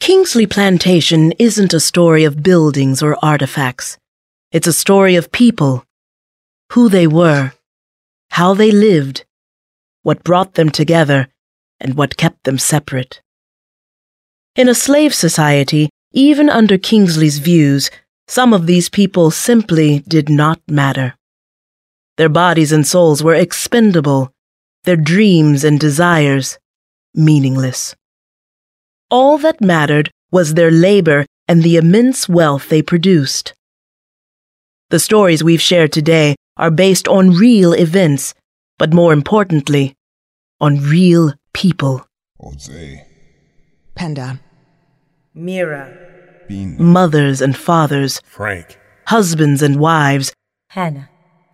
[0.01, 3.99] Kingsley Plantation isn't a story of buildings or artifacts.
[4.51, 5.85] It's a story of people,
[6.73, 7.53] who they were,
[8.31, 9.27] how they lived,
[10.05, 11.29] what brought them together,
[11.79, 13.21] and what kept them separate.
[14.57, 17.91] In a slave society, even under Kingsley's views,
[18.27, 21.15] some of these people simply did not matter.
[22.17, 24.33] Their bodies and souls were expendable,
[24.89, 26.59] their dreams and desires
[27.15, 27.95] meaningless.
[29.11, 33.53] All that mattered was their labor and the immense wealth they produced.
[34.89, 38.33] The stories we've shared today are based on real events,
[38.79, 39.95] but more importantly,
[40.59, 42.07] on real people.
[42.41, 43.07] Jose.
[43.95, 44.41] Panda.
[45.35, 45.85] Mira.
[46.49, 46.83] Bean.
[46.83, 48.23] Mothers and fathers.
[48.25, 48.79] Frank.
[49.05, 50.33] Husbands and wives.
[50.71, 51.11] Hannah.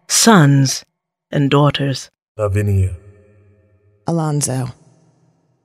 [0.07, 0.85] Sons
[1.33, 2.13] and daughters.
[2.39, 2.95] Lavinia.
[4.07, 4.69] Alonzo.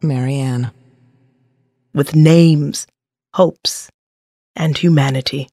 [0.01, 0.71] Marianne.
[1.93, 2.87] With names,
[3.33, 3.89] hopes,
[4.55, 5.49] and humanity.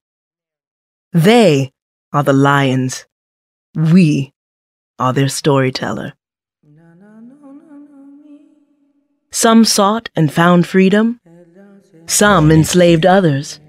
[1.13, 1.73] They
[2.13, 3.07] are the lions.
[3.75, 4.33] We
[4.99, 6.13] are their storyteller.
[9.33, 11.21] Some sought and found freedom,
[12.07, 13.61] Some enslaved others.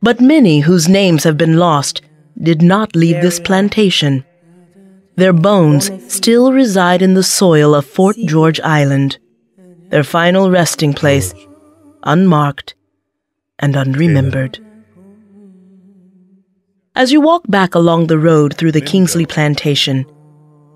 [0.00, 2.00] But many whose names have been lost
[2.40, 4.24] did not leave this plantation.
[5.16, 9.18] Their bones still reside in the soil of Fort George Island,
[9.88, 11.32] their final resting place,
[12.02, 12.74] unmarked
[13.58, 14.58] and unremembered.
[16.94, 20.04] As you walk back along the road through the Kingsley plantation,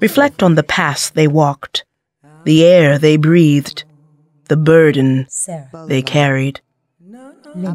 [0.00, 1.84] reflect on the paths they walked,
[2.44, 3.84] the air they breathed,
[4.48, 5.26] the burden
[5.86, 6.62] they carried.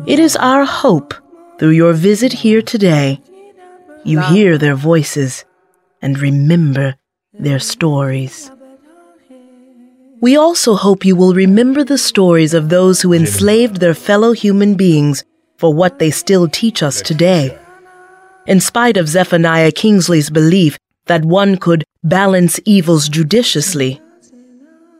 [0.07, 1.13] It is our hope
[1.59, 3.21] through your visit here today,
[4.03, 5.45] you hear their voices
[6.05, 6.95] and remember
[7.33, 8.51] their stories.
[10.21, 14.75] We also hope you will remember the stories of those who enslaved their fellow human
[14.75, 15.25] beings
[15.57, 17.57] for what they still teach us today
[18.45, 23.99] in spite of Zephaniah Kingsley's belief that one could balance evils judiciously.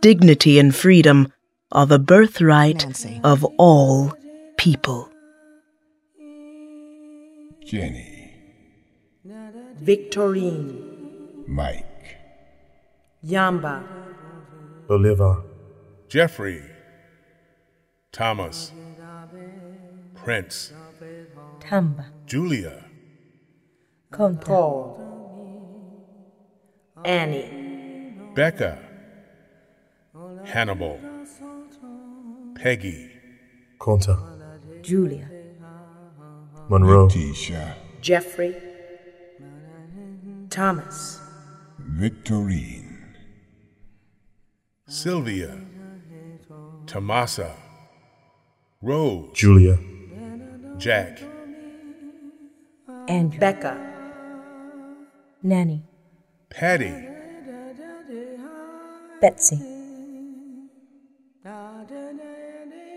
[0.02, 1.32] Dignity and freedom
[1.72, 2.86] are the birthright
[3.24, 4.14] of all
[4.58, 5.10] people.
[7.64, 8.34] Jenny,
[9.82, 10.95] Victorine,
[11.48, 12.18] Mike,
[13.24, 13.84] Yamba,
[14.90, 15.44] Oliver,
[16.10, 16.62] Jeffrey,
[18.12, 18.72] Thomas,
[20.16, 20.74] Prince,
[21.60, 22.84] Tamba, Julia,
[24.12, 25.00] Conta, Paul,
[27.04, 28.80] Annie, Becca,
[30.46, 31.00] Hannibal,
[32.56, 33.12] Peggy,
[33.80, 34.18] Conta,
[34.82, 35.30] Julia,
[36.70, 38.56] Monroe, Tisha, Jeffrey,
[40.50, 41.22] Thomas,
[41.88, 43.14] Victorine,
[44.88, 45.56] Sylvia,
[46.88, 47.56] Tomasa,
[48.82, 49.78] Rose, Julia,
[50.78, 51.22] Jack,
[53.08, 53.78] And Becca,
[55.44, 55.84] Nanny,
[56.50, 57.08] Patty,
[59.22, 59.58] Betsy,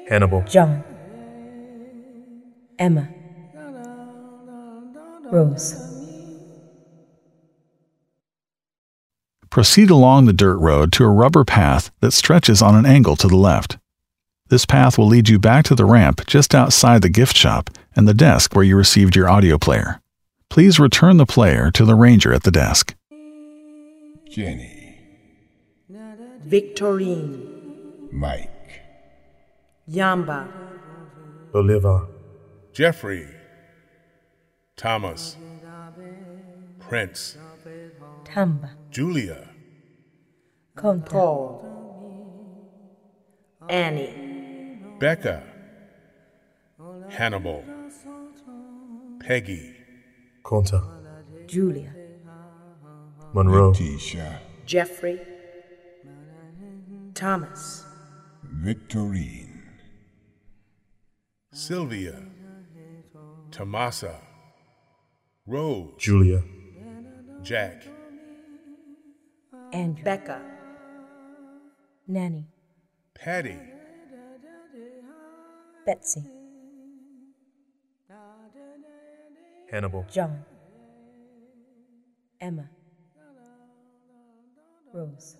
[0.08, 0.82] Hannibal, John,
[2.78, 3.08] Emma,
[5.30, 5.97] Rose.
[9.50, 13.28] Proceed along the dirt road to a rubber path that stretches on an angle to
[13.28, 13.78] the left.
[14.48, 18.06] This path will lead you back to the ramp just outside the gift shop and
[18.06, 20.00] the desk where you received your audio player.
[20.48, 22.94] Please return the player to the ranger at the desk.
[24.30, 24.98] Jenny,
[26.46, 28.82] Victorine, Mike,
[29.90, 30.48] Yamba,
[31.54, 32.06] Oliver,
[32.72, 33.28] Jeffrey,
[34.76, 35.36] Thomas,
[36.78, 37.36] Prince,
[38.24, 39.46] Tamba, Julia,
[40.74, 41.64] Conta, Paul,
[43.68, 45.42] Annie, Becca,
[47.10, 47.62] Hannibal,
[49.20, 49.74] Peggy,
[50.42, 50.82] Conta,
[51.46, 51.92] Julia,
[53.34, 55.20] Monroe, Tisha, Jeffrey,
[57.14, 57.84] Thomas,
[58.62, 59.60] Victorine,
[61.52, 62.22] Sylvia,
[63.50, 64.18] Tomasa,
[65.46, 66.42] Rose, Julia,
[67.42, 67.82] Jack,
[69.72, 70.40] Andrew, Becca,
[72.06, 72.46] Nanny,
[73.14, 73.58] Patty,
[75.84, 76.22] Betsy,
[79.70, 80.42] Hannibal, John,
[82.40, 82.68] Emma,
[84.92, 85.36] Rose.